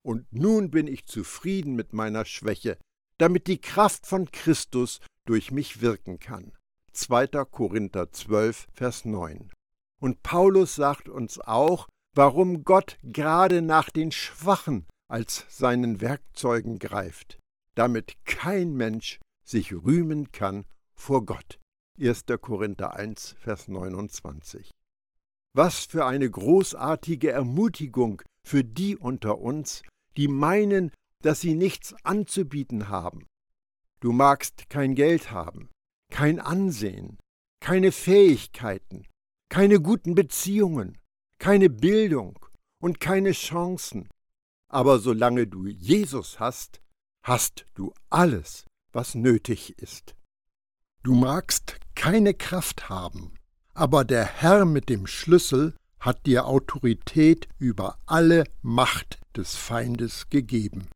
Und 0.03 0.33
nun 0.33 0.71
bin 0.71 0.87
ich 0.87 1.07
zufrieden 1.07 1.75
mit 1.75 1.93
meiner 1.93 2.25
Schwäche, 2.25 2.79
damit 3.19 3.47
die 3.47 3.61
Kraft 3.61 4.07
von 4.07 4.31
Christus 4.31 5.01
durch 5.25 5.51
mich 5.51 5.81
wirken 5.81 6.19
kann. 6.19 6.53
2. 6.99 7.29
Korinther 7.45 8.11
12, 8.11 8.67
Vers 8.73 9.05
9. 9.05 9.53
Und 10.01 10.23
Paulus 10.25 10.75
sagt 10.75 11.09
uns 11.09 11.39
auch, 11.39 11.87
warum 12.13 12.65
Gott 12.65 12.99
gerade 13.05 13.63
nach 13.63 13.89
den 13.89 14.11
Schwachen 14.11 14.85
als 15.09 15.47
seinen 15.49 16.01
Werkzeugen 16.01 16.81
greift, 16.81 17.39
damit 17.77 18.17
kein 18.25 18.75
Mensch 18.75 19.21
sich 19.45 19.73
rühmen 19.73 20.33
kann 20.33 20.65
vor 20.97 21.25
Gott. 21.25 21.61
1. 22.01 22.25
Korinther 22.41 22.97
1, 22.97 23.37
Vers 23.39 23.69
29. 23.69 24.73
Was 25.55 25.85
für 25.85 26.05
eine 26.05 26.29
großartige 26.29 27.31
Ermutigung 27.31 28.23
für 28.43 28.65
die 28.65 28.97
unter 28.97 29.39
uns, 29.39 29.83
die 30.17 30.27
meinen, 30.27 30.91
dass 31.23 31.41
sie 31.41 31.55
nichts 31.55 31.95
anzubieten 32.05 32.89
haben. 32.89 33.25
Du 34.01 34.11
magst 34.11 34.69
kein 34.69 34.97
Geld 34.97 35.31
haben, 35.31 35.71
kein 36.11 36.41
Ansehen, 36.41 37.19
keine 37.61 37.93
Fähigkeiten, 37.93 39.07
keine 39.49 39.81
guten 39.81 40.15
Beziehungen, 40.15 40.99
keine 41.39 41.71
Bildung 41.71 42.39
und 42.81 43.01
keine 43.01 43.33
Chancen. 43.33 44.09
Aber 44.71 44.99
solange 44.99 45.47
du 45.47 45.67
Jesus 45.67 46.41
hast, 46.41 46.81
hast 47.23 47.67
du 47.75 47.93
alles, 48.11 48.65
was 48.93 49.15
nötig 49.15 49.79
ist. 49.79 50.15
Du 51.03 51.15
magst 51.15 51.77
keine 51.95 52.35
Kraft 52.35 52.89
haben, 52.89 53.35
aber 53.75 54.05
der 54.05 54.25
Herr 54.25 54.65
mit 54.65 54.89
dem 54.89 55.07
Schlüssel 55.07 55.75
hat 56.01 56.27
dir 56.27 56.47
Autorität 56.47 57.49
über 57.59 57.99
alle 58.07 58.45
Macht 58.63 59.21
des 59.37 59.55
Feindes 59.55 60.29
gegeben. 60.31 60.89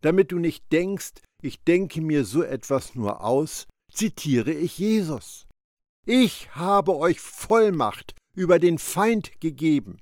Damit 0.00 0.32
du 0.32 0.38
nicht 0.38 0.70
denkst, 0.72 1.14
ich 1.42 1.62
denke 1.64 2.00
mir 2.00 2.24
so 2.24 2.42
etwas 2.42 2.94
nur 2.94 3.24
aus, 3.24 3.66
zitiere 3.92 4.52
ich 4.52 4.78
Jesus. 4.78 5.46
Ich 6.04 6.54
habe 6.54 6.96
euch 6.96 7.20
Vollmacht 7.20 8.14
über 8.34 8.58
den 8.58 8.78
Feind 8.78 9.40
gegeben. 9.40 9.98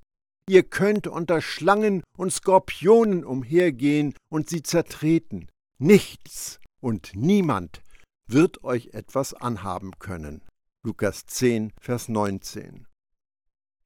Ihr 0.48 0.62
könnt 0.62 1.06
unter 1.08 1.40
Schlangen 1.40 2.04
und 2.16 2.32
Skorpionen 2.32 3.24
umhergehen 3.24 4.14
und 4.28 4.48
sie 4.48 4.62
zertreten. 4.62 5.48
Nichts 5.78 6.60
und 6.80 7.12
niemand 7.14 7.82
wird 8.28 8.62
euch 8.62 8.90
etwas 8.92 9.34
anhaben 9.34 9.92
können. 9.98 10.42
Lukas 10.84 11.26
10, 11.26 11.72
Vers 11.80 12.08
19. 12.08 12.86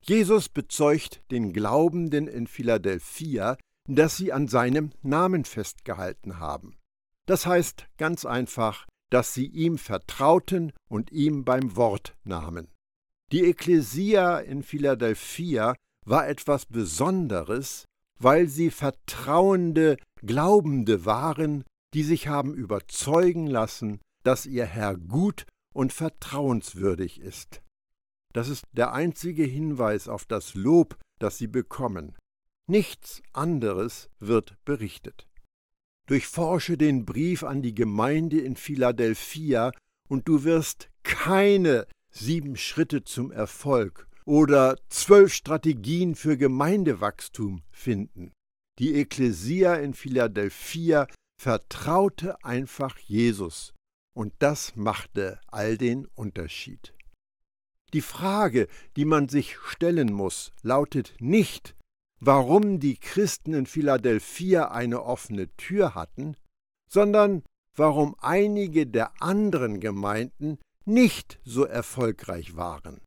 Jesus 0.03 0.49
bezeugt 0.49 1.23
den 1.31 1.53
Glaubenden 1.53 2.27
in 2.27 2.47
Philadelphia, 2.47 3.57
dass 3.89 4.17
sie 4.17 4.33
an 4.33 4.49
seinem 4.49 4.91
Namen 5.03 5.45
festgehalten 5.45 6.39
haben. 6.39 6.77
Das 7.27 7.47
heißt 7.47 7.87
ganz 7.97 8.25
einfach, 8.25 8.87
dass 9.11 9.35
sie 9.35 9.47
ihm 9.47 9.79
vertrauten 9.79 10.73
und 10.89 11.11
ihm 11.13 11.45
beim 11.45 11.77
Wort 11.77 12.17
nahmen. 12.25 12.69
Die 13.33 13.45
Ekklesia 13.45 14.39
in 14.39 14.63
Philadelphia 14.63 15.75
war 16.05 16.29
etwas 16.29 16.67
Besonderes, 16.67 17.85
weil 18.19 18.49
sie 18.49 18.71
vertrauende 18.71 19.97
Glaubende 20.23 21.05
waren, 21.05 21.65
die 21.95 22.03
sich 22.03 22.29
haben 22.29 22.55
überzeugen 22.55 23.47
lassen, 23.47 24.01
dass 24.23 24.47
ihr 24.47 24.67
Herr 24.67 24.97
gut 24.97 25.47
und 25.73 25.93
vertrauenswürdig 25.93 27.21
ist. 27.21 27.63
Das 28.33 28.49
ist 28.49 28.65
der 28.73 28.93
einzige 28.93 29.45
Hinweis 29.45 30.09
auf 30.09 30.25
das 30.25 30.55
Lob, 30.55 30.97
das 31.19 31.39
sie 31.39 31.49
bekommen. 31.49 32.17
Nichts 32.67 33.23
anderes 33.33 34.09
wird 34.21 34.57
berichtet. 34.65 35.27
Durchforsche 36.11 36.77
den 36.77 37.05
Brief 37.05 37.45
an 37.45 37.63
die 37.63 37.73
Gemeinde 37.73 38.41
in 38.41 38.57
Philadelphia 38.57 39.71
und 40.09 40.27
du 40.27 40.43
wirst 40.43 40.91
keine 41.05 41.87
sieben 42.11 42.57
Schritte 42.57 43.05
zum 43.05 43.31
Erfolg 43.31 44.09
oder 44.25 44.77
zwölf 44.89 45.33
Strategien 45.33 46.17
für 46.17 46.37
Gemeindewachstum 46.37 47.63
finden. 47.71 48.33
Die 48.81 48.97
Ekklesia 48.97 49.77
in 49.77 49.95
Philadelphia 49.95 51.07
vertraute 51.41 52.45
einfach 52.45 52.99
Jesus 52.99 53.73
und 54.13 54.33
das 54.41 54.75
machte 54.75 55.39
all 55.47 55.79
den 55.79 56.07
Unterschied. 56.17 56.93
Die 57.93 58.03
Frage, 58.03 58.67
die 58.97 59.05
man 59.05 59.29
sich 59.29 59.59
stellen 59.65 60.13
muss, 60.13 60.51
lautet 60.63 61.15
nicht, 61.21 61.77
warum 62.21 62.81
die 62.81 62.97
Christen 62.97 63.55
in 63.55 63.67
Philadelphia 63.67 64.71
eine 64.71 65.03
offene 65.03 65.49
Tür 65.57 65.95
hatten, 65.95 66.37
sondern 66.89 67.43
warum 67.77 68.15
einige 68.21 68.87
der 68.87 69.23
anderen 69.23 69.81
Gemeinden 69.81 70.59
nicht 70.85 71.41
so 71.45 71.65
erfolgreich 71.65 72.57
waren. 72.57 73.01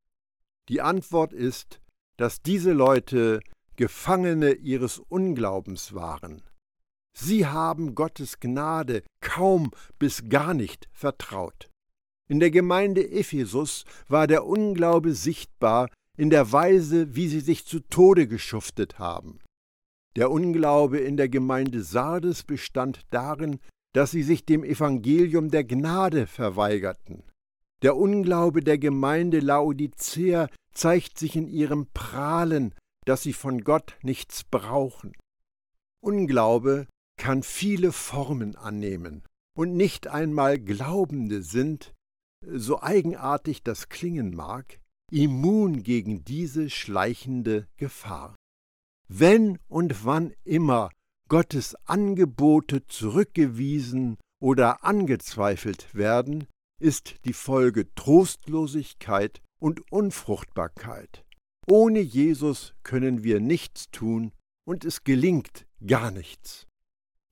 Die 0.70 0.82
Antwort 0.82 1.34
ist, 1.34 1.80
dass 2.18 2.42
diese 2.42 2.72
Leute 2.72 3.42
Gefangene 3.76 4.54
ihres 4.54 5.00
Unglaubens 5.00 5.94
waren. 5.94 6.44
Sie 7.16 7.46
haben 7.46 7.96
Gottes 7.96 8.40
Gnade 8.40 9.04
kaum 9.20 9.72
bis 10.00 10.30
gar 10.30 10.54
nicht 10.54 10.90
vertraut. 10.92 11.70
In 12.30 12.40
der 12.40 12.52
Gemeinde 12.52 13.12
Ephesus 13.12 13.84
war 14.08 14.28
der 14.28 14.46
Unglaube 14.46 15.14
sichtbar 15.14 15.90
in 16.18 16.30
der 16.30 16.52
Weise, 16.52 17.16
wie 17.16 17.28
sie 17.28 17.40
sich 17.40 17.66
zu 17.66 17.80
Tode 17.80 18.28
geschuftet 18.28 19.00
haben. 19.00 19.40
Der 20.16 20.30
Unglaube 20.30 21.00
in 21.00 21.18
der 21.18 21.30
Gemeinde 21.30 21.82
Sardes 21.82 22.44
bestand 22.44 23.02
darin, 23.10 23.60
dass 23.94 24.12
sie 24.12 24.24
sich 24.24 24.46
dem 24.46 24.64
Evangelium 24.64 25.50
der 25.50 25.64
Gnade 25.64 26.28
verweigerten. 26.28 27.24
Der 27.82 27.98
Unglaube 27.98 28.62
der 28.62 28.78
Gemeinde 28.78 29.40
Laodicea 29.40 30.50
zeigt 30.74 31.18
sich 31.18 31.36
in 31.36 31.48
ihrem 31.48 31.88
Prahlen, 31.94 32.74
dass 33.06 33.24
sie 33.24 33.34
von 33.34 33.64
Gott 33.64 33.98
nichts 34.02 34.44
brauchen. 34.44 35.14
Unglaube 36.02 36.88
kann 37.18 37.44
viele 37.44 37.92
Formen 37.92 38.56
annehmen, 38.56 39.24
und 39.56 39.76
nicht 39.76 40.08
einmal 40.08 40.60
Glaubende 40.60 41.44
sind, 41.44 41.94
so 42.46 42.82
eigenartig 42.82 43.64
das 43.64 43.90
klingen 43.90 44.36
mag, 44.36 44.80
immun 45.14 45.84
gegen 45.84 46.26
diese 46.26 46.72
schleichende 46.72 47.68
Gefahr. 47.78 48.36
Wenn 49.08 49.60
und 49.68 50.06
wann 50.06 50.34
immer 50.44 50.90
Gottes 51.30 51.76
Angebote 51.86 52.88
zurückgewiesen 52.88 54.18
oder 54.42 54.84
angezweifelt 54.84 55.94
werden, 55.94 56.48
ist 56.82 57.16
die 57.26 57.34
Folge 57.34 57.94
Trostlosigkeit 57.94 59.40
und 59.60 59.92
Unfruchtbarkeit. 59.92 61.24
Ohne 61.68 62.00
Jesus 62.00 62.74
können 62.82 63.24
wir 63.24 63.40
nichts 63.40 63.92
tun 63.92 64.32
und 64.66 64.84
es 64.84 65.04
gelingt 65.04 65.68
gar 65.86 66.10
nichts. 66.10 66.66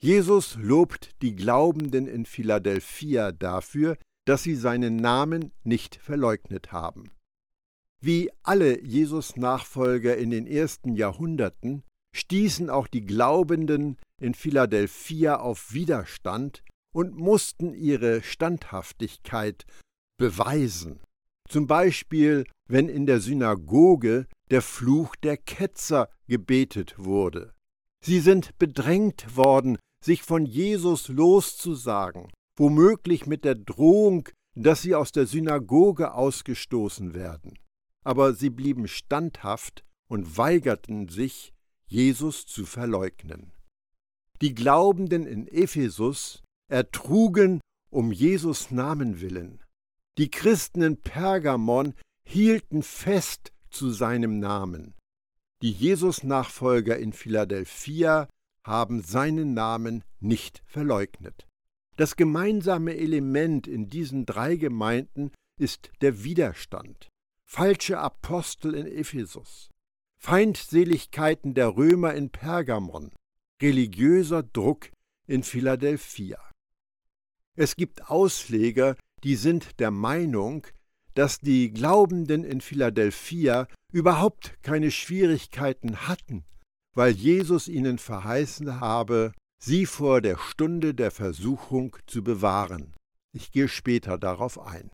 Jesus 0.04 0.56
lobt 0.56 1.16
die 1.24 1.36
Glaubenden 1.36 2.08
in 2.08 2.26
Philadelphia 2.26 3.32
dafür, 3.32 3.98
dass 4.26 4.44
sie 4.44 4.56
seinen 4.56 4.98
Namen 4.98 5.52
nicht 5.64 5.96
verleugnet 5.96 6.72
haben. 6.72 7.12
Wie 8.04 8.32
alle 8.42 8.84
Jesus-Nachfolger 8.84 10.18
in 10.18 10.32
den 10.32 10.48
ersten 10.48 10.96
Jahrhunderten 10.96 11.84
stießen 12.16 12.70
auch 12.70 12.88
die 12.88 13.06
Glaubenden 13.06 13.98
in 14.20 14.34
Philadelphia 14.34 15.40
auf 15.40 15.74
Widerstand 15.74 16.64
und 16.94 17.16
mussten 17.16 17.74
ihre 17.74 18.24
Standhaftigkeit 18.24 19.66
beweisen. 20.18 21.00
Zum 21.48 21.68
Beispiel, 21.68 22.46
wenn 22.68 22.90
in 22.90 23.06
der 23.06 23.20
Synagoge 23.20 24.28
der 24.50 24.62
Fluch 24.62 25.16
der 25.16 25.38
Ketzer 25.38 26.10
gebetet 26.28 26.96
wurde. 26.98 27.54
Sie 28.04 28.20
sind 28.20 28.58
bedrängt 28.58 29.38
worden, 29.38 29.78
sich 30.04 30.24
von 30.24 30.46
Jesus 30.46 31.08
loszusagen, 31.08 32.32
womöglich 32.58 33.28
mit 33.28 33.46
der 33.46 33.56
Drohung, 33.56 34.28
dass 34.56 34.82
sie 34.82 34.96
aus 34.96 35.12
der 35.12 35.28
Synagoge 35.28 36.14
ausgestoßen 36.14 37.14
werden. 37.14 37.54
Aber 38.04 38.34
sie 38.34 38.50
blieben 38.50 38.88
standhaft 38.88 39.84
und 40.08 40.38
weigerten 40.38 41.08
sich, 41.08 41.54
Jesus 41.86 42.46
zu 42.46 42.66
verleugnen. 42.66 43.52
Die 44.42 44.56
Glaubenden 44.56 45.28
in 45.28 45.48
Ephesus 45.48 46.42
ertrugen 46.68 47.62
um 47.92 48.12
Jesus 48.12 48.72
Namen 48.72 49.22
willen. 49.22 49.62
Die 50.18 50.32
Christen 50.32 50.82
in 50.82 50.98
Pergamon 50.98 51.94
hielten 52.28 52.82
fest 52.82 53.52
zu 53.70 53.92
seinem 53.92 54.40
Namen. 54.40 54.96
Die 55.62 55.72
Jesus-Nachfolger 55.72 56.98
in 56.98 57.14
Philadelphia 57.14 58.28
haben 58.66 59.02
seinen 59.02 59.54
Namen 59.54 60.04
nicht 60.20 60.64
verleugnet. 60.66 61.48
Das 61.98 62.16
gemeinsame 62.16 62.96
Element 62.96 63.68
in 63.68 63.90
diesen 63.90 64.26
drei 64.26 64.56
Gemeinden 64.56 65.32
ist 65.60 65.92
der 66.02 66.24
Widerstand. 66.24 67.11
Falsche 67.54 68.00
Apostel 68.00 68.76
in 68.76 68.88
Ephesus, 68.88 69.70
Feindseligkeiten 70.18 71.54
der 71.54 71.76
Römer 71.76 72.14
in 72.14 72.30
Pergamon, 72.30 73.12
religiöser 73.62 74.42
Druck 74.42 74.90
in 75.28 75.44
Philadelphia. 75.44 76.40
Es 77.58 77.76
gibt 77.76 78.10
Ausleger, 78.10 78.96
die 79.26 79.36
sind 79.36 79.82
der 79.82 79.92
Meinung, 79.92 80.66
dass 81.14 81.40
die 81.40 81.72
Glaubenden 81.74 82.46
in 82.46 82.62
Philadelphia 82.62 83.68
überhaupt 83.92 84.58
keine 84.64 84.90
Schwierigkeiten 84.90 86.08
hatten, 86.08 86.46
weil 86.96 87.12
Jesus 87.12 87.68
ihnen 87.68 87.98
verheißen 87.98 88.80
habe, 88.80 89.34
sie 89.62 89.86
vor 89.86 90.22
der 90.22 90.38
Stunde 90.38 90.94
der 90.94 91.12
Versuchung 91.12 91.98
zu 92.08 92.24
bewahren. 92.24 92.94
Ich 93.34 93.52
gehe 93.52 93.68
später 93.68 94.18
darauf 94.18 94.58
ein. 94.58 94.90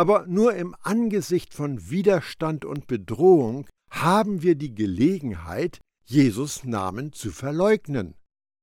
Aber 0.00 0.26
nur 0.26 0.54
im 0.54 0.74
Angesicht 0.80 1.52
von 1.52 1.90
Widerstand 1.90 2.64
und 2.64 2.86
Bedrohung 2.86 3.66
haben 3.90 4.40
wir 4.40 4.54
die 4.54 4.74
Gelegenheit, 4.74 5.78
Jesus 6.06 6.64
Namen 6.64 7.12
zu 7.12 7.30
verleugnen. 7.30 8.14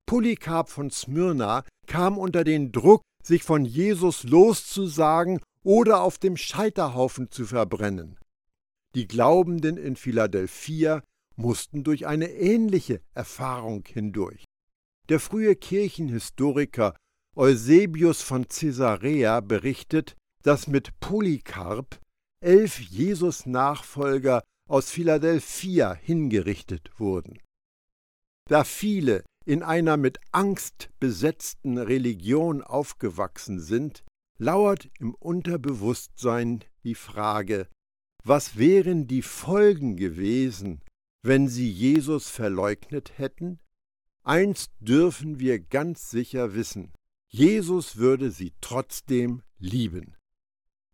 Polycarp 0.07 0.67
von 0.67 0.89
Smyrna 0.89 1.63
kam 1.85 2.17
unter 2.17 2.43
den 2.43 2.71
Druck, 2.71 3.01
sich 3.23 3.43
von 3.43 3.65
Jesus 3.65 4.23
loszusagen 4.23 5.39
oder 5.61 6.01
auf 6.01 6.17
dem 6.17 6.37
Scheiterhaufen 6.37 7.29
zu 7.29 7.45
verbrennen. 7.45 8.17
Die 8.95 9.07
Glaubenden 9.07 9.77
in 9.77 9.95
Philadelphia 9.95 11.03
mussten 11.35 11.83
durch 11.83 12.07
eine 12.07 12.31
ähnliche 12.31 12.99
Erfahrung 13.13 13.83
hindurch. 13.87 14.43
Der 15.09 15.19
frühe 15.19 15.55
Kirchenhistoriker 15.55 16.95
Eusebius 17.35 18.23
von 18.23 18.47
Caesarea 18.47 19.39
berichtet, 19.41 20.15
dass 20.43 20.67
mit 20.67 20.99
Polycarp 20.99 21.99
elf 22.39 22.79
Jesus-Nachfolger 22.79 24.43
aus 24.67 24.91
Philadelphia 24.91 25.93
hingerichtet 25.93 26.91
wurden. 26.97 27.39
Da 28.49 28.63
viele 28.63 29.23
in 29.45 29.63
einer 29.63 29.97
mit 29.97 30.19
Angst 30.31 30.89
besetzten 30.99 31.77
Religion 31.77 32.61
aufgewachsen 32.61 33.59
sind, 33.59 34.03
lauert 34.37 34.89
im 34.99 35.15
Unterbewusstsein 35.15 36.63
die 36.83 36.95
Frage, 36.95 37.67
was 38.23 38.57
wären 38.57 39.07
die 39.07 39.21
Folgen 39.21 39.95
gewesen, 39.95 40.81
wenn 41.23 41.47
sie 41.47 41.69
Jesus 41.69 42.29
verleugnet 42.29 43.17
hätten? 43.17 43.59
Eins 44.23 44.69
dürfen 44.81 45.39
wir 45.39 45.59
ganz 45.59 46.09
sicher 46.09 46.53
wissen, 46.53 46.91
Jesus 47.29 47.95
würde 47.95 48.31
sie 48.31 48.53
trotzdem 48.59 49.43
lieben. 49.59 50.16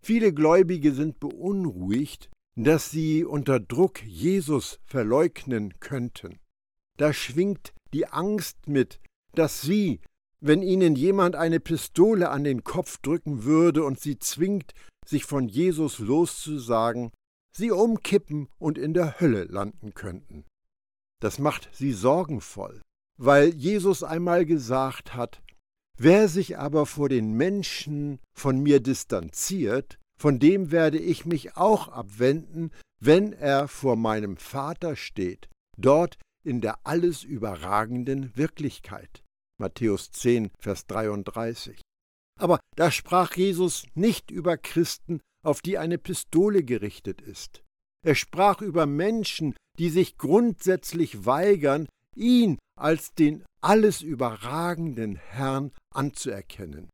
Viele 0.05 0.33
Gläubige 0.33 0.91
sind 0.91 1.21
beunruhigt, 1.21 2.29
dass 2.57 2.91
sie 2.91 3.23
unter 3.23 3.61
Druck 3.61 4.03
Jesus 4.03 4.81
verleugnen 4.83 5.79
könnten. 5.79 6.39
Da 6.97 7.13
schwingt 7.13 7.73
die 7.93 8.07
Angst 8.07 8.67
mit, 8.67 8.99
dass 9.33 9.61
sie, 9.61 10.01
wenn 10.41 10.61
ihnen 10.61 10.97
jemand 10.97 11.37
eine 11.37 11.61
Pistole 11.61 12.29
an 12.31 12.43
den 12.43 12.65
Kopf 12.65 12.97
drücken 12.97 13.45
würde 13.45 13.85
und 13.85 13.97
sie 13.97 14.19
zwingt, 14.19 14.73
sich 15.05 15.23
von 15.23 15.47
Jesus 15.47 15.99
loszusagen, 15.99 17.11
sie 17.55 17.71
umkippen 17.71 18.49
und 18.59 18.77
in 18.77 18.93
der 18.93 19.21
Hölle 19.21 19.45
landen 19.45 19.93
könnten. 19.93 20.43
Das 21.21 21.39
macht 21.39 21.69
sie 21.71 21.93
sorgenvoll, 21.93 22.81
weil 23.17 23.53
Jesus 23.55 24.03
einmal 24.03 24.45
gesagt 24.45 25.15
hat, 25.15 25.41
wer 25.97 26.27
sich 26.27 26.57
aber 26.57 26.85
vor 26.85 27.09
den 27.09 27.33
Menschen 27.33 28.19
von 28.33 28.59
mir 28.59 28.79
distanziert, 28.79 29.99
von 30.17 30.39
dem 30.39 30.71
werde 30.71 30.99
ich 30.99 31.25
mich 31.25 31.57
auch 31.57 31.87
abwenden, 31.89 32.71
wenn 32.99 33.33
er 33.33 33.67
vor 33.67 33.95
meinem 33.95 34.37
Vater 34.37 34.95
steht. 34.95 35.49
Dort 35.77 36.17
in 36.45 36.61
der 36.61 36.79
alles 36.85 37.23
überragenden 37.23 38.35
Wirklichkeit. 38.35 39.23
Matthäus 39.59 40.11
10, 40.11 40.51
Vers 40.59 40.87
33. 40.87 41.81
Aber 42.39 42.59
da 42.75 42.91
sprach 42.91 43.35
Jesus 43.35 43.85
nicht 43.93 44.31
über 44.31 44.57
Christen, 44.57 45.21
auf 45.43 45.61
die 45.61 45.77
eine 45.77 45.97
Pistole 45.97 46.63
gerichtet 46.63 47.21
ist. 47.21 47.63
Er 48.05 48.15
sprach 48.15 48.61
über 48.61 48.85
Menschen, 48.85 49.55
die 49.79 49.89
sich 49.89 50.17
grundsätzlich 50.17 51.25
weigern, 51.25 51.87
ihn 52.15 52.57
als 52.75 53.13
den 53.13 53.43
alles 53.61 54.01
überragenden 54.01 55.15
Herrn 55.15 55.71
anzuerkennen. 55.91 56.89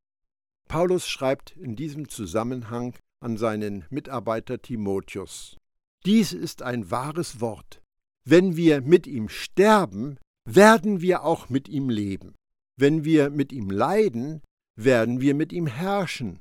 Paulus 0.68 1.08
schreibt 1.08 1.56
in 1.58 1.76
diesem 1.76 2.10
Zusammenhang 2.10 2.96
an 3.22 3.38
seinen 3.38 3.86
Mitarbeiter 3.90 4.62
Timotheus. 4.62 5.58
Dies 6.06 6.32
ist 6.32 6.62
ein 6.62 6.92
wahres 6.92 7.42
Wort. 7.42 7.82
Wenn 8.24 8.56
wir 8.56 8.82
mit 8.82 9.08
ihm 9.08 9.30
sterben, 9.30 10.18
werden 10.46 11.02
wir 11.02 11.24
auch 11.24 11.50
mit 11.50 11.68
ihm 11.68 11.90
leben. 11.90 12.36
Wenn 12.78 13.04
wir 13.04 13.30
mit 13.30 13.52
ihm 13.52 13.70
leiden, 13.70 14.42
werden 14.76 15.20
wir 15.20 15.34
mit 15.34 15.52
ihm 15.52 15.68
herrschen. 15.68 16.40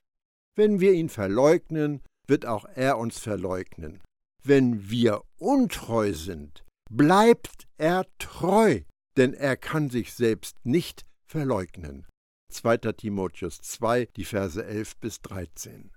Wenn 0.55 0.81
wir 0.81 0.93
ihn 0.93 1.09
verleugnen, 1.09 2.03
wird 2.27 2.47
auch 2.47 2.67
er 2.75 2.99
uns 2.99 3.19
verleugnen. 3.19 4.01
Wenn 4.45 4.91
wir 4.91 5.23
untreu 5.39 6.13
sind, 6.13 6.65
bleibt 6.89 7.69
er 7.77 8.07
treu, 8.19 8.83
denn 9.17 9.35
er 9.35 9.57
kann 9.57 9.91
sich 9.91 10.13
selbst 10.13 10.57
nicht 10.65 11.07
verleugnen. 11.27 12.07
2. 12.51 12.79
Timotheus 12.93 13.61
2, 13.61 14.07
die 14.17 14.25
Verse 14.25 14.65
11 14.65 14.97
bis 14.97 15.21
13. 15.21 15.91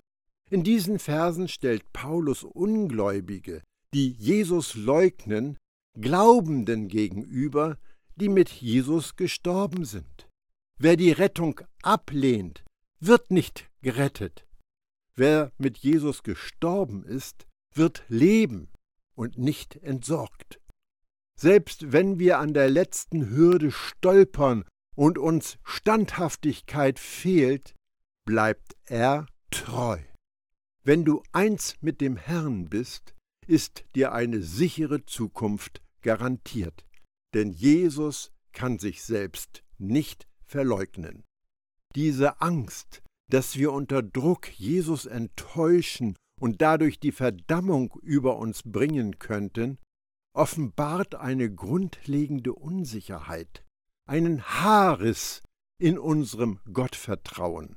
In 0.49 0.63
diesen 0.63 0.99
Versen 0.99 1.47
stellt 1.47 1.93
Paulus 1.93 2.43
Ungläubige, 2.43 3.63
die 3.93 4.11
Jesus 4.11 4.75
leugnen, 4.75 5.57
Glaubenden 5.99 6.87
gegenüber, 6.87 7.77
die 8.15 8.29
mit 8.29 8.49
Jesus 8.49 9.15
gestorben 9.15 9.85
sind. 9.85 10.29
Wer 10.77 10.97
die 10.97 11.11
Rettung 11.11 11.61
ablehnt, 11.81 12.63
wird 12.99 13.31
nicht 13.31 13.69
gerettet. 13.81 14.45
Wer 15.15 15.51
mit 15.57 15.77
Jesus 15.77 16.23
gestorben 16.23 17.03
ist, 17.03 17.45
wird 17.73 18.03
leben 18.07 18.69
und 19.15 19.37
nicht 19.37 19.75
entsorgt. 19.77 20.59
Selbst 21.41 21.91
wenn 21.91 22.19
wir 22.19 22.37
an 22.37 22.53
der 22.53 22.69
letzten 22.69 23.31
Hürde 23.31 23.71
stolpern 23.71 24.63
und 24.95 25.17
uns 25.17 25.57
Standhaftigkeit 25.63 26.99
fehlt, 26.99 27.73
bleibt 28.27 28.75
er 28.85 29.25
treu. 29.49 29.97
Wenn 30.83 31.03
du 31.03 31.23
eins 31.31 31.77
mit 31.81 31.99
dem 31.99 32.15
Herrn 32.15 32.69
bist, 32.69 33.15
ist 33.47 33.85
dir 33.95 34.11
eine 34.11 34.43
sichere 34.43 35.03
Zukunft 35.07 35.81
garantiert, 36.03 36.85
denn 37.33 37.49
Jesus 37.53 38.31
kann 38.53 38.77
sich 38.77 39.01
selbst 39.01 39.63
nicht 39.79 40.27
verleugnen. 40.45 41.23
Diese 41.95 42.39
Angst, 42.39 43.01
dass 43.31 43.57
wir 43.57 43.73
unter 43.73 44.03
Druck 44.03 44.47
Jesus 44.59 45.07
enttäuschen 45.07 46.15
und 46.39 46.61
dadurch 46.61 46.99
die 46.99 47.11
Verdammung 47.11 47.95
über 48.03 48.37
uns 48.37 48.61
bringen 48.63 49.17
könnten, 49.17 49.79
offenbart 50.33 51.15
eine 51.15 51.53
grundlegende 51.53 52.53
Unsicherheit, 52.53 53.63
einen 54.07 54.43
Haarriss 54.43 55.41
in 55.79 55.97
unserem 55.97 56.59
Gottvertrauen. 56.71 57.75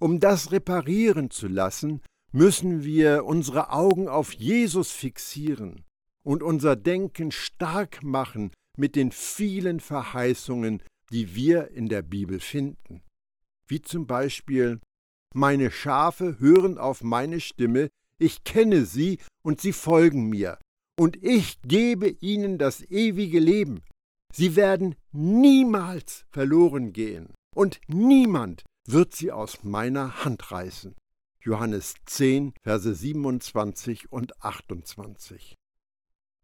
Um 0.00 0.20
das 0.20 0.50
reparieren 0.52 1.30
zu 1.30 1.46
lassen, 1.46 2.00
müssen 2.32 2.84
wir 2.84 3.24
unsere 3.24 3.70
Augen 3.70 4.08
auf 4.08 4.32
Jesus 4.32 4.90
fixieren 4.90 5.84
und 6.22 6.42
unser 6.42 6.76
Denken 6.76 7.30
stark 7.30 8.02
machen 8.02 8.52
mit 8.76 8.96
den 8.96 9.12
vielen 9.12 9.80
Verheißungen, 9.80 10.82
die 11.10 11.34
wir 11.34 11.68
in 11.68 11.88
der 11.88 12.02
Bibel 12.02 12.40
finden. 12.40 13.02
Wie 13.66 13.82
zum 13.82 14.06
Beispiel 14.06 14.80
Meine 15.34 15.70
Schafe 15.70 16.38
hören 16.40 16.78
auf 16.78 17.02
meine 17.02 17.40
Stimme, 17.40 17.88
ich 18.18 18.42
kenne 18.44 18.84
sie 18.84 19.18
und 19.42 19.60
sie 19.60 19.72
folgen 19.72 20.28
mir, 20.28 20.58
und 21.00 21.16
ich 21.24 21.62
gebe 21.62 22.10
ihnen 22.20 22.58
das 22.58 22.82
ewige 22.82 23.38
Leben. 23.38 23.80
Sie 24.34 24.54
werden 24.54 24.96
niemals 25.12 26.26
verloren 26.30 26.92
gehen, 26.92 27.32
und 27.56 27.80
niemand 27.88 28.64
wird 28.86 29.14
sie 29.14 29.32
aus 29.32 29.64
meiner 29.64 30.26
Hand 30.26 30.52
reißen. 30.52 30.94
Johannes 31.42 31.94
10, 32.04 32.52
Verse 32.62 32.94
27 32.94 34.12
und 34.12 34.44
28. 34.44 35.54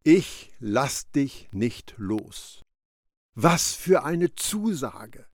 Ich 0.04 0.54
lass 0.58 1.10
dich 1.10 1.50
nicht 1.52 1.92
los. 1.98 2.64
Was 3.34 3.74
für 3.74 4.04
eine 4.04 4.36
Zusage! 4.36 5.26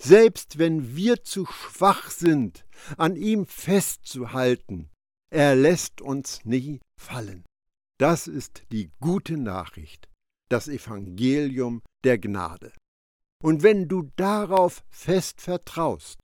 Selbst 0.00 0.58
wenn 0.58 0.94
wir 0.94 1.24
zu 1.24 1.44
schwach 1.46 2.08
sind, 2.08 2.64
an 2.98 3.16
ihm 3.16 3.46
festzuhalten, 3.46 4.90
er 5.28 5.56
lässt 5.56 6.00
uns 6.00 6.44
nie 6.44 6.78
fallen. 6.96 7.44
Das 7.98 8.26
ist 8.26 8.64
die 8.72 8.90
gute 9.00 9.36
Nachricht, 9.36 10.08
das 10.48 10.68
Evangelium 10.68 11.82
der 12.02 12.18
Gnade. 12.18 12.72
Und 13.42 13.62
wenn 13.62 13.88
du 13.88 14.10
darauf 14.16 14.84
fest 14.90 15.40
vertraust, 15.40 16.18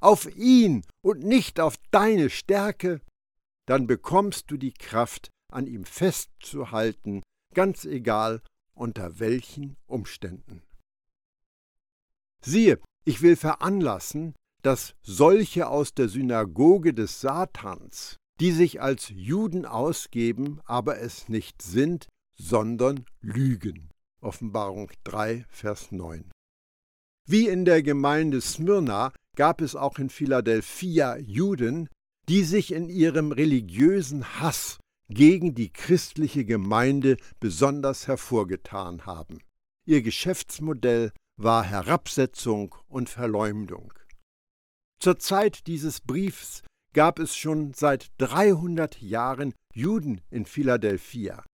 auf 0.00 0.26
ihn 0.36 0.84
und 1.02 1.24
nicht 1.24 1.58
auf 1.58 1.76
deine 1.90 2.30
Stärke, 2.30 3.00
dann 3.66 3.86
bekommst 3.86 4.50
du 4.50 4.56
die 4.56 4.72
Kraft, 4.72 5.30
an 5.50 5.66
ihm 5.66 5.84
festzuhalten, 5.84 7.22
ganz 7.54 7.84
egal 7.84 8.42
unter 8.74 9.18
welchen 9.18 9.76
Umständen. 9.86 10.62
Siehe, 12.44 12.78
ich 13.04 13.22
will 13.22 13.36
veranlassen, 13.36 14.34
dass 14.62 14.94
solche 15.02 15.68
aus 15.68 15.94
der 15.94 16.08
Synagoge 16.08 16.92
des 16.92 17.20
Satans, 17.20 18.16
die 18.40 18.52
sich 18.52 18.80
als 18.80 19.08
Juden 19.08 19.64
ausgeben, 19.64 20.60
aber 20.64 20.98
es 20.98 21.28
nicht 21.28 21.62
sind, 21.62 22.08
sondern 22.34 23.06
lügen. 23.20 23.90
Offenbarung 24.20 24.90
3, 25.04 25.46
Vers 25.48 25.92
9. 25.92 26.30
Wie 27.28 27.48
in 27.48 27.64
der 27.64 27.82
Gemeinde 27.82 28.40
Smyrna 28.40 29.12
gab 29.36 29.60
es 29.60 29.74
auch 29.74 29.98
in 29.98 30.10
Philadelphia 30.10 31.16
Juden, 31.16 31.88
die 32.28 32.42
sich 32.42 32.72
in 32.72 32.88
ihrem 32.88 33.32
religiösen 33.32 34.40
Hass 34.40 34.78
gegen 35.08 35.54
die 35.54 35.72
christliche 35.72 36.44
Gemeinde 36.44 37.16
besonders 37.40 38.06
hervorgetan 38.06 39.06
haben. 39.06 39.38
Ihr 39.84 40.02
Geschäftsmodell 40.02 41.12
war 41.36 41.62
Herabsetzung 41.62 42.74
und 42.88 43.08
Verleumdung. 43.08 43.92
Zur 44.98 45.18
Zeit 45.18 45.66
dieses 45.66 46.00
Briefs 46.00 46.62
gab 46.96 47.18
es 47.18 47.36
schon 47.36 47.74
seit 47.74 48.10
300 48.16 49.02
Jahren 49.02 49.52
Juden 49.74 50.22
in 50.30 50.46
Philadelphia. 50.46 51.44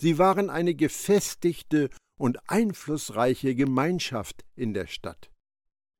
Sie 0.00 0.18
waren 0.18 0.50
eine 0.50 0.76
gefestigte 0.76 1.90
und 2.16 2.38
einflussreiche 2.48 3.56
Gemeinschaft 3.56 4.44
in 4.54 4.72
der 4.72 4.86
Stadt. 4.86 5.32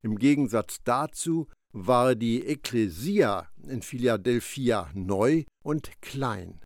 Im 0.01 0.17
Gegensatz 0.17 0.79
dazu 0.85 1.49
war 1.73 2.15
die 2.15 2.47
Ekklesia 2.47 3.49
in 3.67 3.81
Philadelphia 3.81 4.89
neu 4.93 5.43
und 5.61 5.91
klein. 6.01 6.61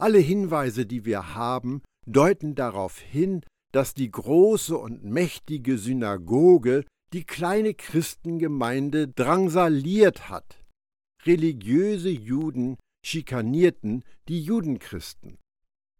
Alle 0.00 0.20
Hinweise, 0.20 0.86
die 0.86 1.04
wir 1.04 1.34
haben, 1.34 1.82
deuten 2.06 2.54
darauf 2.54 3.00
hin, 3.00 3.44
dass 3.72 3.94
die 3.94 4.12
große 4.12 4.78
und 4.78 5.02
mächtige 5.02 5.76
Synagoge 5.76 6.84
die 7.12 7.24
kleine 7.24 7.74
Christengemeinde 7.74 9.08
drangsaliert 9.08 10.28
hat. 10.28 10.57
Religiöse 11.28 12.08
Juden 12.08 12.78
schikanierten 13.04 14.02
die 14.28 14.42
Judenchristen. 14.42 15.36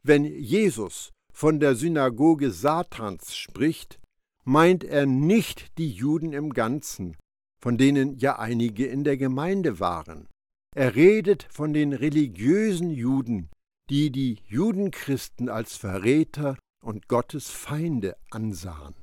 Wenn 0.03 0.25
Jesus 0.25 1.11
von 1.35 1.61
der 1.61 1.75
Synagoge 1.75 2.51
Satans 2.51 3.37
spricht, 3.37 4.01
meint 4.45 4.85
er 4.85 5.05
nicht 5.05 5.77
die 5.77 5.91
Juden 5.91 6.33
im 6.33 6.55
Ganzen, 6.55 7.15
von 7.61 7.77
denen 7.77 8.17
ja 8.17 8.39
einige 8.39 8.87
in 8.87 9.05
der 9.05 9.19
Gemeinde 9.19 9.79
waren. 9.79 10.29
Er 10.75 10.95
redet 10.95 11.47
von 11.51 11.75
den 11.75 11.93
religiösen 11.93 12.91
Juden, 12.91 13.51
die 13.91 14.11
die 14.11 14.39
Judenchristen 14.47 15.51
als 15.51 15.77
Verräter 15.77 16.57
und 16.83 17.07
Gottes 17.07 17.51
Feinde 17.51 18.17
ansahen. 18.31 18.95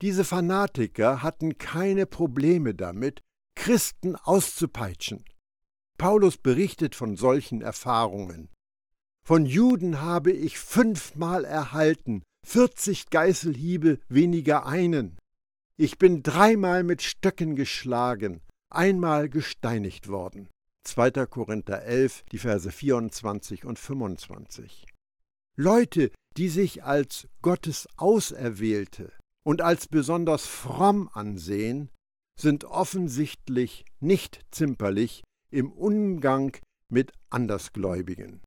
Diese 0.00 0.24
Fanatiker 0.24 1.24
hatten 1.24 1.58
keine 1.58 2.06
Probleme 2.06 2.72
damit, 2.72 3.20
Christen 3.56 4.14
auszupeitschen. 4.14 5.24
Paulus 5.98 6.36
berichtet 6.36 6.94
von 6.94 7.16
solchen 7.16 7.62
Erfahrungen. 7.62 8.48
Von 9.26 9.46
Juden 9.46 10.02
habe 10.02 10.30
ich 10.30 10.58
fünfmal 10.58 11.44
erhalten, 11.44 12.22
vierzig 12.46 13.10
Geißelhiebe 13.10 13.98
weniger 14.08 14.66
einen. 14.66 15.18
Ich 15.76 15.98
bin 15.98 16.22
dreimal 16.22 16.84
mit 16.84 17.02
Stöcken 17.02 17.56
geschlagen, 17.56 18.40
einmal 18.70 19.28
gesteinigt 19.28 20.08
worden. 20.08 20.48
2. 20.84 21.26
Korinther 21.26 21.82
11, 21.82 22.22
die 22.30 22.38
Verse 22.38 22.70
24 22.70 23.64
und 23.64 23.78
25. 23.78 24.86
Leute, 25.56 26.12
die 26.36 26.48
sich 26.48 26.84
als 26.84 27.26
Gottes 27.42 27.88
Auserwählte 27.96 29.12
und 29.44 29.62
als 29.62 29.88
besonders 29.88 30.46
fromm 30.46 31.08
ansehen, 31.12 31.90
sind 32.38 32.64
offensichtlich 32.64 33.84
nicht 34.00 34.44
zimperlich 34.50 35.24
im 35.56 35.72
Umgang 35.72 36.54
mit 36.90 37.12
Andersgläubigen. 37.30 38.42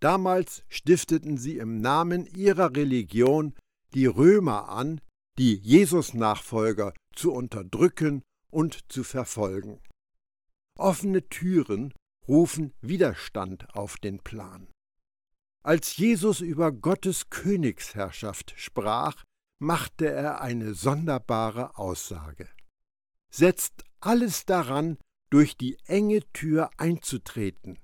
Damals 0.00 0.64
stifteten 0.68 1.36
sie 1.36 1.58
im 1.58 1.80
Namen 1.82 2.24
ihrer 2.24 2.74
Religion 2.74 3.54
die 3.92 4.06
Römer 4.06 4.70
an, 4.70 5.00
die 5.38 5.56
Jesus-Nachfolger 5.56 6.94
zu 7.14 7.32
unterdrücken 7.32 8.22
und 8.50 8.90
zu 8.90 9.04
verfolgen. 9.04 9.80
Offene 10.78 11.28
Türen 11.28 11.92
rufen 12.26 12.72
Widerstand 12.80 13.74
auf 13.74 13.98
den 13.98 14.18
Plan. 14.20 14.68
Als 15.62 15.98
Jesus 15.98 16.40
über 16.40 16.72
Gottes 16.72 17.28
Königsherrschaft 17.28 18.54
sprach, 18.56 19.22
machte 19.58 20.10
er 20.10 20.40
eine 20.40 20.72
sonderbare 20.72 21.76
Aussage. 21.76 22.48
Setzt 23.30 23.84
alles 24.00 24.46
daran, 24.46 24.98
durch 25.32 25.56
die 25.56 25.78
enge 25.86 26.20
Tür 26.32 26.70
einzutreten, 26.76 27.78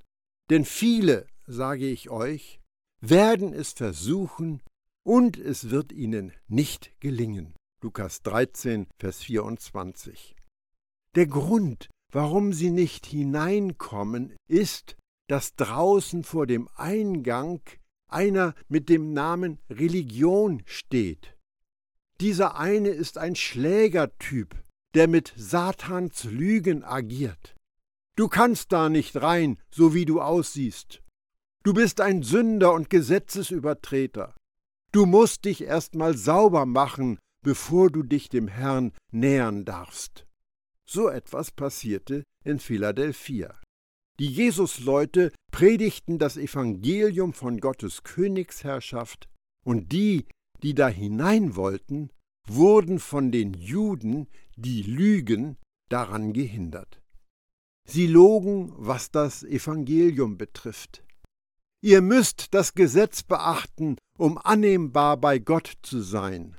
denn 0.50 0.66
viele, 0.66 1.26
sage 1.46 1.88
ich 1.88 2.10
euch, 2.10 2.60
werden 3.00 3.54
es 3.54 3.72
versuchen 3.72 4.62
und 5.02 5.38
es 5.38 5.70
wird 5.70 5.92
ihnen 5.92 6.32
nicht 6.48 6.92
gelingen. 7.00 7.54
Lukas 7.82 8.22
13, 8.22 8.86
Vers 8.98 9.22
24. 9.22 10.36
Der 11.14 11.26
Grund, 11.26 11.88
warum 12.12 12.52
sie 12.52 12.70
nicht 12.70 13.06
hineinkommen, 13.06 14.36
ist, 14.46 14.96
dass 15.28 15.54
draußen 15.54 16.24
vor 16.24 16.46
dem 16.46 16.68
Eingang 16.74 17.62
einer 18.10 18.54
mit 18.68 18.90
dem 18.90 19.14
Namen 19.14 19.58
Religion 19.70 20.62
steht. 20.66 21.34
Dieser 22.20 22.56
eine 22.56 22.88
ist 22.88 23.16
ein 23.16 23.36
Schlägertyp, 23.36 24.54
der 24.94 25.08
mit 25.08 25.32
Satans 25.36 26.24
Lügen 26.24 26.84
agiert. 26.84 27.54
Du 28.16 28.28
kannst 28.28 28.72
da 28.72 28.88
nicht 28.88 29.16
rein, 29.16 29.58
so 29.70 29.94
wie 29.94 30.04
du 30.04 30.20
aussiehst. 30.20 31.02
Du 31.62 31.72
bist 31.74 32.00
ein 32.00 32.22
Sünder 32.22 32.72
und 32.72 32.90
Gesetzesübertreter. 32.90 34.34
Du 34.90 35.06
musst 35.06 35.44
dich 35.44 35.62
erst 35.62 35.94
mal 35.94 36.16
sauber 36.16 36.66
machen, 36.66 37.18
bevor 37.42 37.90
du 37.90 38.02
dich 38.02 38.28
dem 38.28 38.48
Herrn 38.48 38.92
nähern 39.12 39.64
darfst. 39.64 40.26
So 40.86 41.08
etwas 41.08 41.50
passierte 41.50 42.24
in 42.44 42.58
Philadelphia. 42.58 43.54
Die 44.18 44.26
Jesusleute 44.26 45.30
predigten 45.52 46.18
das 46.18 46.36
Evangelium 46.36 47.32
von 47.34 47.60
Gottes 47.60 48.02
Königsherrschaft, 48.02 49.28
und 49.64 49.92
die, 49.92 50.26
die 50.62 50.74
da 50.74 50.88
hinein 50.88 51.54
wollten, 51.54 52.10
wurden 52.54 52.98
von 52.98 53.30
den 53.32 53.54
Juden, 53.54 54.28
die 54.56 54.82
lügen, 54.82 55.56
daran 55.88 56.32
gehindert. 56.32 57.00
Sie 57.86 58.06
logen, 58.06 58.72
was 58.76 59.10
das 59.10 59.42
Evangelium 59.42 60.36
betrifft. 60.36 61.02
Ihr 61.80 62.02
müsst 62.02 62.52
das 62.52 62.74
Gesetz 62.74 63.22
beachten, 63.22 63.96
um 64.18 64.36
annehmbar 64.36 65.16
bei 65.16 65.38
Gott 65.38 65.72
zu 65.82 66.02
sein. 66.02 66.56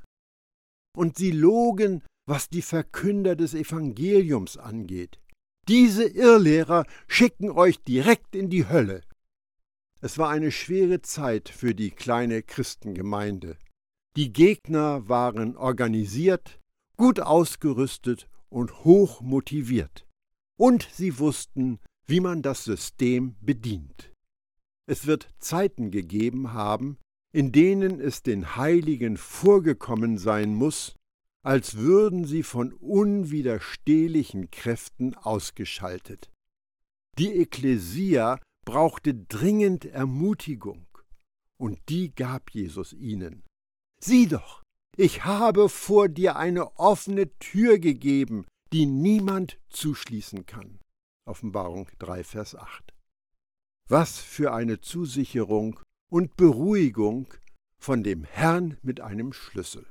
Und 0.96 1.18
sie 1.18 1.32
logen, 1.32 2.04
was 2.26 2.50
die 2.50 2.62
Verkünder 2.62 3.36
des 3.36 3.54
Evangeliums 3.54 4.58
angeht. 4.58 5.20
Diese 5.68 6.06
Irrlehrer 6.06 6.86
schicken 7.08 7.52
euch 7.52 7.80
direkt 7.84 8.36
in 8.36 8.50
die 8.50 8.68
Hölle. 8.68 9.02
Es 10.02 10.18
war 10.18 10.30
eine 10.30 10.52
schwere 10.52 11.02
Zeit 11.02 11.50
für 11.50 11.76
die 11.76 11.92
kleine 11.92 12.42
Christengemeinde. 12.42 13.58
Die 14.16 14.34
Gegner 14.34 15.08
waren 15.08 15.56
organisiert, 15.56 16.60
gut 16.98 17.20
ausgerüstet 17.20 18.28
und 18.50 18.84
hoch 18.84 19.22
motiviert. 19.22 20.08
Und 20.58 20.88
sie 20.92 21.20
wussten, 21.20 21.80
wie 22.06 22.20
man 22.20 22.42
das 22.42 22.64
System 22.64 23.36
bedient. 23.40 24.12
Es 24.88 25.06
wird 25.06 25.30
Zeiten 25.38 25.92
gegeben 25.92 26.54
haben, 26.54 26.98
in 27.32 27.52
denen 27.52 28.00
es 28.00 28.24
den 28.24 28.56
Heiligen 28.56 29.18
vorgekommen 29.18 30.18
sein 30.18 30.56
muss, 30.56 30.96
als 31.44 31.78
würden 31.78 32.26
sie 32.26 32.44
von 32.44 32.74
unwiderstehlichen 32.74 34.50
Kräften 34.50 35.14
ausgeschaltet. 35.16 36.32
Die 37.18 37.34
Ekklesia 37.34 38.40
brauchte 38.66 39.14
dringend 39.14 39.86
Ermutigung, 39.86 40.88
und 41.58 41.78
die 41.90 42.14
gab 42.14 42.50
Jesus 42.52 42.94
ihnen. 42.94 43.44
Sieh 44.04 44.28
doch, 44.28 44.64
ich 44.96 45.26
habe 45.26 45.70
vor 45.70 46.08
dir 46.08 46.36
eine 46.36 46.78
offene 46.78 47.38
Tür 47.40 47.80
gegeben, 47.80 48.46
die 48.72 48.86
niemand 48.86 49.60
zuschließen 49.70 50.46
kann. 50.46 50.80
Offenbarung 51.26 51.90
3, 52.00 52.24
Vers 52.24 52.56
8. 52.56 52.94
Was 53.88 54.20
für 54.20 54.54
eine 54.54 54.82
Zusicherung 54.82 55.80
und 56.10 56.36
Beruhigung 56.38 57.34
von 57.78 58.04
dem 58.04 58.24
Herrn 58.24 58.78
mit 58.82 59.02
einem 59.02 59.34
Schlüssel 59.34 59.86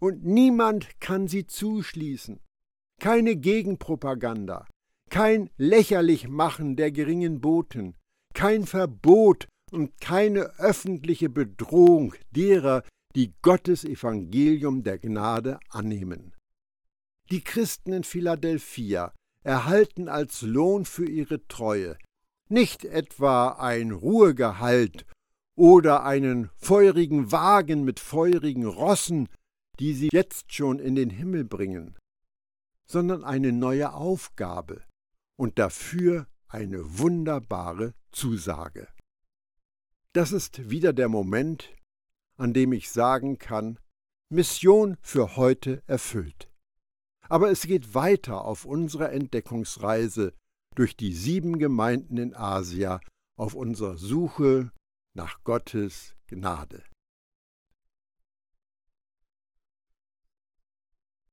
und 0.00 0.24
niemand 0.24 1.00
kann 1.00 1.28
sie 1.28 1.46
zuschließen. 1.46 2.40
Keine 3.00 3.36
Gegenpropaganda, 3.36 4.66
kein 5.10 5.50
Lächerlichmachen 5.56 6.76
der 6.76 6.90
geringen 6.90 7.40
Boten, 7.40 7.96
kein 8.34 8.66
Verbot 8.66 9.48
und 9.70 10.00
keine 10.00 10.58
öffentliche 10.58 11.28
Bedrohung 11.28 12.14
derer, 12.30 12.82
die 13.18 13.34
Gottes 13.42 13.82
Evangelium 13.84 14.84
der 14.84 15.00
Gnade 15.00 15.58
annehmen. 15.70 16.36
Die 17.32 17.40
Christen 17.40 17.92
in 17.92 18.04
Philadelphia 18.04 19.12
erhalten 19.42 20.08
als 20.08 20.42
Lohn 20.42 20.84
für 20.84 21.04
ihre 21.04 21.44
Treue 21.48 21.98
nicht 22.48 22.84
etwa 22.84 23.48
ein 23.58 23.90
Ruhegehalt 23.90 25.04
oder 25.56 26.04
einen 26.04 26.50
feurigen 26.58 27.32
Wagen 27.32 27.82
mit 27.82 27.98
feurigen 27.98 28.66
Rossen, 28.66 29.28
die 29.80 29.94
sie 29.94 30.10
jetzt 30.12 30.54
schon 30.54 30.78
in 30.78 30.94
den 30.94 31.10
Himmel 31.10 31.44
bringen, 31.44 31.96
sondern 32.86 33.24
eine 33.24 33.50
neue 33.50 33.94
Aufgabe 33.94 34.84
und 35.36 35.58
dafür 35.58 36.28
eine 36.46 37.00
wunderbare 37.00 37.94
Zusage. 38.12 38.86
Das 40.12 40.30
ist 40.30 40.70
wieder 40.70 40.92
der 40.92 41.08
Moment, 41.08 41.68
an 42.38 42.52
dem 42.52 42.72
ich 42.72 42.90
sagen 42.90 43.38
kann, 43.38 43.78
Mission 44.30 44.96
für 45.00 45.36
heute 45.36 45.82
erfüllt. 45.86 46.50
Aber 47.28 47.50
es 47.50 47.62
geht 47.62 47.94
weiter 47.94 48.44
auf 48.44 48.64
unserer 48.64 49.12
Entdeckungsreise 49.12 50.34
durch 50.74 50.96
die 50.96 51.12
sieben 51.12 51.58
Gemeinden 51.58 52.16
in 52.16 52.34
Asia 52.34 53.00
auf 53.38 53.54
unserer 53.54 53.98
Suche 53.98 54.70
nach 55.14 55.42
Gottes 55.44 56.14
Gnade. 56.26 56.84